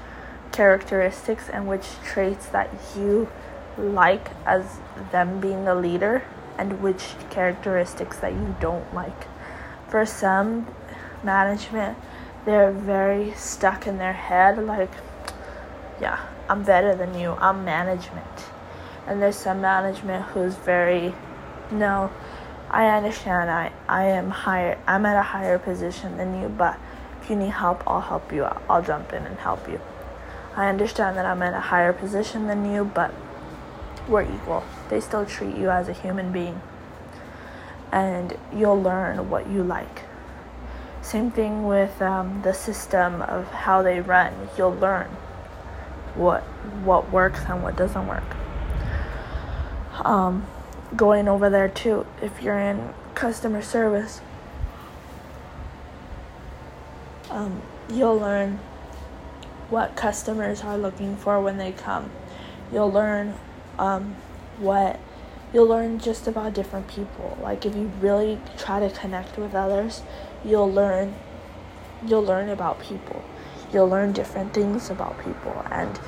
characteristics 0.57 1.49
and 1.49 1.67
which 1.67 1.85
traits 2.03 2.47
that 2.47 2.67
you 2.95 3.29
like 3.77 4.31
as 4.43 4.79
them 5.11 5.39
being 5.39 5.67
a 5.67 5.75
leader 5.75 6.23
and 6.57 6.81
which 6.81 7.13
characteristics 7.29 8.17
that 8.17 8.33
you 8.33 8.55
don't 8.59 8.91
like. 8.91 9.27
For 9.87 10.03
some 10.03 10.65
management, 11.23 11.95
they're 12.43 12.71
very 12.71 13.33
stuck 13.33 13.85
in 13.85 13.99
their 13.99 14.13
head, 14.13 14.57
like, 14.57 14.89
yeah, 16.01 16.19
I'm 16.49 16.63
better 16.63 16.95
than 16.95 17.13
you, 17.13 17.33
I'm 17.33 17.63
management. 17.63 18.37
And 19.05 19.21
there's 19.21 19.35
some 19.35 19.61
management 19.61 20.25
who's 20.25 20.55
very, 20.55 21.13
no, 21.69 22.11
I 22.71 22.87
understand 22.87 23.51
I, 23.51 23.71
I 23.87 24.05
am 24.05 24.31
higher 24.31 24.79
I'm 24.87 25.05
at 25.05 25.17
a 25.17 25.21
higher 25.21 25.59
position 25.59 26.17
than 26.17 26.41
you, 26.41 26.49
but 26.49 26.79
if 27.21 27.29
you 27.29 27.35
need 27.35 27.51
help, 27.51 27.83
I'll 27.85 28.01
help 28.01 28.33
you 28.33 28.43
out. 28.43 28.63
I'll 28.67 28.81
jump 28.81 29.13
in 29.13 29.23
and 29.23 29.37
help 29.37 29.69
you. 29.69 29.79
I 30.57 30.69
understand 30.69 31.15
that 31.17 31.25
I'm 31.25 31.43
in 31.43 31.53
a 31.53 31.61
higher 31.61 31.93
position 31.93 32.47
than 32.47 32.73
you, 32.73 32.83
but 32.83 33.13
we're 34.07 34.23
equal. 34.23 34.63
They 34.89 34.99
still 34.99 35.23
treat 35.23 35.55
you 35.55 35.69
as 35.69 35.87
a 35.87 35.93
human 35.93 36.31
being. 36.31 36.59
And 37.91 38.35
you'll 38.51 38.81
learn 38.81 39.29
what 39.29 39.47
you 39.47 39.63
like. 39.63 40.01
Same 41.03 41.29
thing 41.29 41.67
with 41.67 42.01
um, 42.01 42.41
the 42.41 42.53
system 42.53 43.21
of 43.21 43.45
how 43.51 43.83
they 43.83 44.01
run. 44.01 44.33
You'll 44.57 44.75
learn 44.75 45.09
what 46.15 46.41
what 46.83 47.11
works 47.11 47.41
and 47.47 47.61
what 47.61 47.77
doesn't 47.77 48.07
work. 48.07 48.35
Um, 50.03 50.47
going 50.95 51.27
over 51.27 51.51
there 51.51 51.69
too 51.69 52.07
if 52.19 52.41
you're 52.41 52.59
in 52.59 52.93
customer 53.13 53.61
service. 53.61 54.21
Um, 57.29 57.61
you'll 57.89 58.17
learn 58.17 58.59
what 59.69 59.95
customers 59.95 60.61
are 60.61 60.77
looking 60.77 61.15
for 61.15 61.41
when 61.41 61.57
they 61.57 61.71
come. 61.71 62.09
You'll 62.71 62.91
learn 62.91 63.35
um, 63.77 64.15
what 64.59 64.99
you'll 65.53 65.67
learn 65.67 65.99
just 65.99 66.27
about 66.27 66.53
different 66.53 66.87
people. 66.87 67.37
Like 67.41 67.65
if 67.65 67.75
you 67.75 67.91
really 67.99 68.39
try 68.57 68.79
to 68.79 68.89
connect 68.89 69.37
with 69.37 69.55
others, 69.55 70.01
you'll 70.43 70.71
learn 70.71 71.15
you'll 72.05 72.23
learn 72.23 72.49
about 72.49 72.79
people. 72.79 73.23
You'll 73.73 73.89
learn 73.89 74.13
different 74.13 74.53
things 74.53 74.89
about 74.89 75.17
people 75.23 75.65
and 75.71 75.99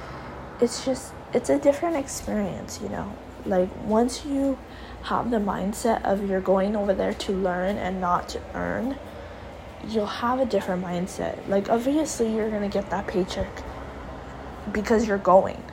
it's 0.62 0.86
just 0.86 1.14
it's 1.34 1.50
a 1.50 1.60
different 1.60 1.96
experience, 1.96 2.80
you 2.82 2.90
know. 2.90 3.14
Like 3.46 3.70
once 3.86 4.26
you 4.26 4.58
have 5.04 5.32
the 5.32 5.38
mindset 5.38 6.04
of 6.04 6.30
you're 6.30 6.42
going 6.42 6.76
over 6.76 6.94
there 6.94 7.14
to 7.14 7.32
learn 7.32 7.78
and 7.78 8.02
not 8.02 8.30
to 8.30 8.42
earn, 8.54 8.98
you'll 9.88 10.06
have 10.06 10.40
a 10.40 10.46
different 10.46 10.84
mindset. 10.84 11.48
Like 11.48 11.70
obviously 11.70 12.34
you're 12.34 12.50
going 12.50 12.62
to 12.62 12.74
get 12.74 12.90
that 12.90 13.08
paycheck 13.08 13.64
because 14.72 15.08
you're 15.08 15.18
going. 15.18 15.64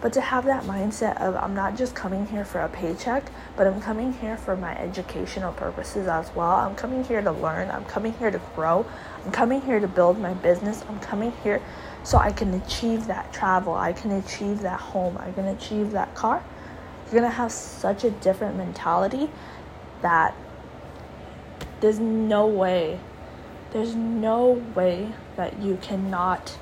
But 0.00 0.12
to 0.14 0.20
have 0.20 0.44
that 0.44 0.64
mindset 0.64 1.18
of 1.20 1.34
I'm 1.36 1.54
not 1.54 1.76
just 1.76 1.94
coming 1.94 2.26
here 2.26 2.44
for 2.44 2.60
a 2.60 2.68
paycheck, 2.68 3.24
but 3.56 3.66
I'm 3.66 3.80
coming 3.80 4.12
here 4.12 4.36
for 4.36 4.54
my 4.54 4.76
educational 4.78 5.52
purposes 5.54 6.06
as 6.06 6.34
well. 6.34 6.56
I'm 6.56 6.74
coming 6.74 7.04
here 7.04 7.22
to 7.22 7.32
learn. 7.32 7.70
I'm 7.70 7.86
coming 7.86 8.12
here 8.14 8.30
to 8.30 8.40
grow. 8.54 8.84
I'm 9.24 9.32
coming 9.32 9.62
here 9.62 9.80
to 9.80 9.88
build 9.88 10.18
my 10.18 10.34
business. 10.34 10.84
I'm 10.88 11.00
coming 11.00 11.32
here 11.42 11.62
so 12.02 12.18
I 12.18 12.32
can 12.32 12.52
achieve 12.52 13.06
that 13.06 13.32
travel. 13.32 13.74
I 13.74 13.94
can 13.94 14.10
achieve 14.10 14.60
that 14.60 14.78
home. 14.78 15.16
I 15.18 15.32
can 15.32 15.46
achieve 15.46 15.92
that 15.92 16.14
car 16.14 16.44
you're 17.14 17.20
gonna 17.20 17.32
have 17.32 17.52
such 17.52 18.04
a 18.04 18.10
different 18.10 18.56
mentality 18.56 19.30
that 20.02 20.34
there's 21.80 21.98
no 21.98 22.46
way 22.46 22.98
there's 23.74 23.96
no 23.96 24.62
way 24.76 25.12
that 25.36 25.60
you 25.60 25.76
cannot 25.82 26.56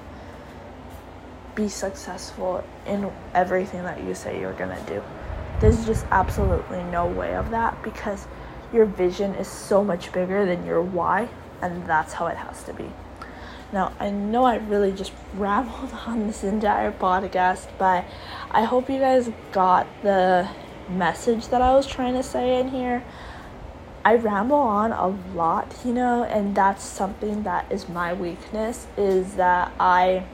be 1.54 1.68
successful 1.68 2.64
in 2.86 3.12
everything 3.34 3.82
that 3.84 4.02
you 4.02 4.14
say 4.14 4.40
you're 4.40 4.54
gonna 4.54 4.82
do. 4.86 5.02
There's 5.60 5.84
just 5.84 6.06
absolutely 6.10 6.82
no 6.84 7.06
way 7.06 7.36
of 7.36 7.50
that 7.50 7.80
because 7.82 8.26
your 8.72 8.86
vision 8.86 9.34
is 9.34 9.46
so 9.46 9.84
much 9.84 10.10
bigger 10.10 10.46
than 10.46 10.64
your 10.64 10.80
why, 10.80 11.28
and 11.60 11.86
that's 11.86 12.14
how 12.14 12.28
it 12.28 12.38
has 12.38 12.64
to 12.64 12.72
be. 12.72 12.90
Now, 13.74 13.92
I 14.00 14.08
know 14.08 14.44
I 14.44 14.56
really 14.56 14.92
just 14.92 15.12
rambled 15.34 15.92
on 16.06 16.26
this 16.26 16.42
entire 16.42 16.92
podcast, 16.92 17.68
but 17.78 18.06
I 18.50 18.64
hope 18.64 18.88
you 18.88 18.98
guys 18.98 19.30
got 19.52 19.86
the 20.02 20.48
message 20.88 21.48
that 21.48 21.60
I 21.60 21.74
was 21.74 21.86
trying 21.86 22.14
to 22.14 22.22
say 22.22 22.58
in 22.58 22.68
here. 22.68 23.04
I 24.04 24.16
ramble 24.16 24.56
on 24.56 24.92
a 24.92 25.08
lot, 25.36 25.74
you 25.84 25.92
know, 25.92 26.24
and 26.24 26.54
that's 26.56 26.82
something 26.82 27.44
that 27.44 27.70
is 27.70 27.88
my 27.88 28.12
weakness 28.12 28.86
is 28.96 29.34
that 29.34 29.72
I 29.78 30.24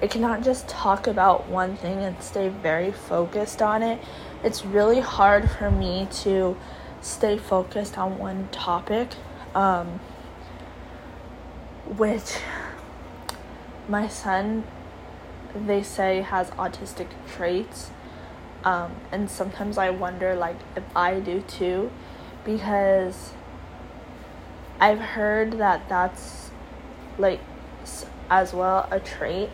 I 0.00 0.06
cannot 0.06 0.44
just 0.44 0.68
talk 0.68 1.08
about 1.08 1.48
one 1.48 1.76
thing 1.76 1.98
and 1.98 2.22
stay 2.22 2.48
very 2.48 2.92
focused 2.92 3.60
on 3.60 3.82
it. 3.82 4.00
It's 4.44 4.64
really 4.64 5.00
hard 5.00 5.50
for 5.50 5.70
me 5.70 6.06
to 6.22 6.56
stay 7.00 7.36
focused 7.36 7.98
on 7.98 8.18
one 8.18 8.48
topic. 8.52 9.08
Um, 9.56 9.98
which 11.96 12.38
my 13.88 14.06
son 14.06 14.64
they 15.54 15.82
say 15.82 16.20
has 16.20 16.50
autistic 16.50 17.08
traits 17.26 17.90
um, 18.64 18.94
and 19.10 19.30
sometimes 19.30 19.78
i 19.78 19.88
wonder 19.88 20.34
like 20.34 20.56
if 20.76 20.84
i 20.94 21.18
do 21.18 21.40
too 21.40 21.90
because 22.48 23.32
i've 24.80 24.98
heard 24.98 25.52
that 25.52 25.88
that's 25.88 26.50
like 27.18 27.40
as 28.30 28.54
well 28.54 28.88
a 28.90 28.98
trait 28.98 29.50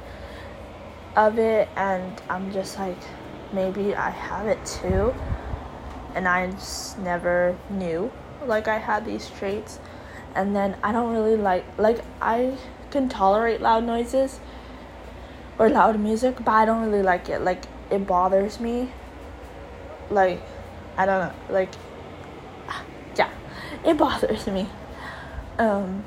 of 1.16 1.38
it 1.38 1.68
and 1.76 2.22
i'm 2.28 2.52
just 2.52 2.78
like 2.78 2.98
maybe 3.52 3.94
i 3.94 4.10
have 4.10 4.46
it 4.46 4.64
too 4.64 5.14
and 6.14 6.28
i 6.28 6.48
just 6.50 6.98
never 6.98 7.56
knew 7.68 8.10
like 8.46 8.68
i 8.68 8.78
had 8.78 9.04
these 9.04 9.28
traits 9.30 9.78
and 10.34 10.54
then 10.54 10.76
I 10.82 10.92
don't 10.92 11.12
really 11.12 11.36
like 11.36 11.64
like 11.78 12.00
I 12.20 12.56
can 12.90 13.08
tolerate 13.08 13.60
loud 13.60 13.84
noises 13.84 14.40
or 15.58 15.68
loud 15.68 15.98
music, 15.98 16.36
but 16.44 16.48
I 16.48 16.64
don't 16.64 16.84
really 16.84 17.02
like 17.02 17.28
it. 17.28 17.40
Like 17.40 17.64
it 17.90 18.06
bothers 18.06 18.60
me. 18.60 18.90
Like, 20.10 20.40
I 20.96 21.06
don't 21.06 21.28
know, 21.28 21.34
like, 21.48 21.70
it 23.84 23.98
bothers 23.98 24.46
me. 24.46 24.68
Um, 25.58 26.04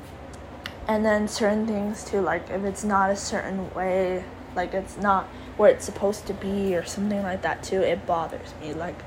and 0.86 1.04
then 1.04 1.28
certain 1.28 1.66
things 1.66 2.04
too, 2.04 2.20
like 2.20 2.48
if 2.50 2.64
it's 2.64 2.84
not 2.84 3.10
a 3.10 3.16
certain 3.16 3.72
way, 3.74 4.24
like 4.56 4.74
it's 4.74 4.96
not 4.96 5.26
where 5.56 5.70
it's 5.70 5.84
supposed 5.84 6.26
to 6.26 6.34
be 6.34 6.74
or 6.74 6.84
something 6.84 7.22
like 7.22 7.42
that 7.42 7.62
too, 7.62 7.82
it 7.82 8.06
bothers 8.06 8.54
me. 8.60 8.72
Like, 8.72 9.02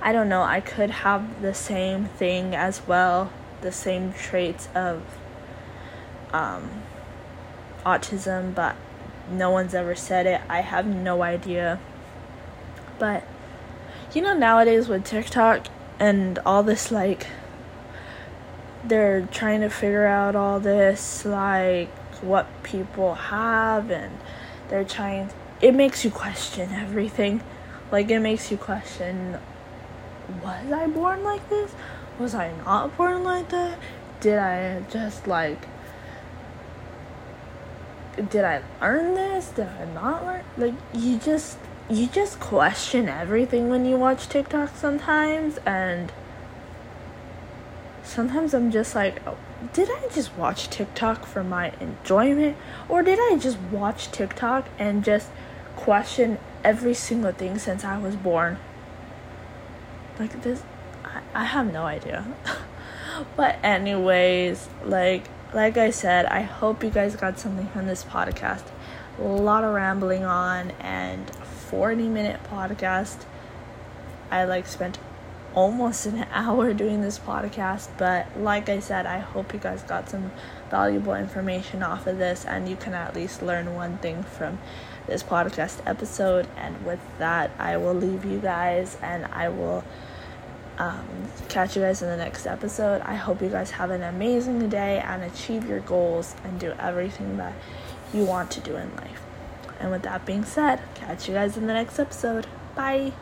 I 0.00 0.12
don't 0.12 0.28
know, 0.28 0.42
I 0.42 0.60
could 0.60 0.90
have 0.90 1.42
the 1.42 1.54
same 1.54 2.06
thing 2.06 2.54
as 2.54 2.86
well, 2.86 3.30
the 3.60 3.72
same 3.72 4.12
traits 4.12 4.68
of 4.74 5.02
um, 6.32 6.82
autism, 7.84 8.54
but 8.54 8.76
no 9.30 9.50
one's 9.50 9.74
ever 9.74 9.94
said 9.94 10.26
it. 10.26 10.40
I 10.48 10.60
have 10.60 10.86
no 10.86 11.22
idea. 11.22 11.80
But 12.98 13.24
you 14.14 14.22
know, 14.22 14.34
nowadays 14.34 14.88
with 14.88 15.04
TikTok 15.04 15.66
and 15.98 16.38
all 16.46 16.62
this, 16.62 16.90
like, 16.90 17.26
they're 18.88 19.26
trying 19.26 19.60
to 19.60 19.70
figure 19.70 20.06
out 20.06 20.36
all 20.36 20.60
this, 20.60 21.24
like, 21.24 21.88
what 22.22 22.46
people 22.62 23.14
have, 23.14 23.90
and 23.90 24.18
they're 24.68 24.84
trying. 24.84 25.30
It 25.60 25.74
makes 25.74 26.04
you 26.04 26.10
question 26.10 26.72
everything. 26.72 27.42
Like, 27.90 28.10
it 28.10 28.20
makes 28.20 28.50
you 28.50 28.56
question 28.56 29.38
was 30.42 30.72
I 30.72 30.88
born 30.88 31.22
like 31.22 31.48
this? 31.48 31.72
Was 32.18 32.34
I 32.34 32.50
not 32.64 32.96
born 32.96 33.22
like 33.22 33.48
that? 33.50 33.78
Did 34.20 34.38
I 34.38 34.80
just, 34.90 35.28
like, 35.28 35.68
did 38.16 38.44
I 38.44 38.62
learn 38.80 39.14
this? 39.14 39.48
Did 39.50 39.68
I 39.68 39.84
not 39.92 40.24
learn? 40.24 40.42
Like 40.56 40.74
you 40.94 41.18
just 41.18 41.58
you 41.88 42.06
just 42.06 42.40
question 42.40 43.08
everything 43.08 43.68
when 43.68 43.84
you 43.84 43.96
watch 43.96 44.28
TikTok 44.28 44.74
sometimes 44.74 45.58
and 45.66 46.12
sometimes 48.06 48.54
I'm 48.54 48.70
just 48.70 48.94
like, 48.94 49.20
oh, 49.26 49.36
did 49.72 49.90
I 49.90 50.08
just 50.14 50.34
watch 50.36 50.68
TikTok 50.68 51.26
for 51.26 51.42
my 51.42 51.72
enjoyment 51.80 52.56
or 52.88 53.02
did 53.02 53.18
I 53.18 53.36
just 53.38 53.58
watch 53.72 54.10
TikTok 54.10 54.68
and 54.78 55.04
just 55.04 55.30
question 55.74 56.38
every 56.64 56.94
single 56.94 57.32
thing 57.32 57.58
since 57.58 57.84
I 57.84 57.98
was 57.98 58.16
born? 58.16 58.58
Like 60.18 60.42
this 60.42 60.62
I, 61.04 61.20
I 61.34 61.44
have 61.44 61.72
no 61.72 61.84
idea. 61.84 62.26
but 63.36 63.58
anyways, 63.62 64.68
like 64.84 65.28
like 65.52 65.76
I 65.76 65.90
said, 65.90 66.26
I 66.26 66.42
hope 66.42 66.82
you 66.82 66.90
guys 66.90 67.16
got 67.16 67.38
something 67.38 67.68
from 67.68 67.86
this 67.86 68.04
podcast. 68.04 68.64
A 69.18 69.22
lot 69.22 69.64
of 69.64 69.74
rambling 69.74 70.24
on 70.24 70.72
and 70.80 71.28
40 71.70 72.08
minute 72.08 72.40
podcast. 72.50 73.24
I 74.30 74.44
like 74.44 74.66
spent 74.66 74.98
almost 75.56 76.06
an 76.06 76.24
hour 76.32 76.72
doing 76.72 77.00
this 77.00 77.18
podcast, 77.18 77.88
but 77.98 78.28
like 78.38 78.68
I 78.68 78.78
said, 78.78 79.06
I 79.06 79.18
hope 79.18 79.52
you 79.52 79.58
guys 79.58 79.82
got 79.82 80.08
some 80.08 80.30
valuable 80.70 81.14
information 81.14 81.82
off 81.82 82.06
of 82.06 82.18
this 82.18 82.44
and 82.44 82.68
you 82.68 82.76
can 82.76 82.94
at 82.94 83.16
least 83.16 83.42
learn 83.42 83.74
one 83.74 83.98
thing 83.98 84.22
from 84.22 84.58
this 85.08 85.24
podcast 85.24 85.80
episode. 85.86 86.46
And 86.56 86.84
with 86.86 87.00
that, 87.18 87.50
I 87.58 87.76
will 87.78 87.94
leave 87.94 88.24
you 88.24 88.38
guys 88.38 88.96
and 89.02 89.24
I 89.26 89.48
will 89.48 89.82
um, 90.78 91.06
catch 91.48 91.74
you 91.74 91.82
guys 91.82 92.02
in 92.02 92.08
the 92.08 92.16
next 92.16 92.46
episode. 92.46 93.00
I 93.02 93.14
hope 93.14 93.40
you 93.40 93.48
guys 93.48 93.70
have 93.72 93.90
an 93.90 94.02
amazing 94.02 94.68
day 94.68 95.02
and 95.04 95.22
achieve 95.24 95.68
your 95.68 95.80
goals 95.80 96.36
and 96.44 96.60
do 96.60 96.72
everything 96.78 97.38
that 97.38 97.54
you 98.12 98.24
want 98.24 98.50
to 98.52 98.60
do 98.60 98.76
in 98.76 98.94
life. 98.96 99.22
And 99.80 99.90
with 99.90 100.02
that 100.02 100.26
being 100.26 100.44
said, 100.44 100.80
catch 100.94 101.28
you 101.28 101.34
guys 101.34 101.56
in 101.56 101.66
the 101.66 101.74
next 101.74 101.98
episode. 101.98 102.46
Bye. 102.74 103.12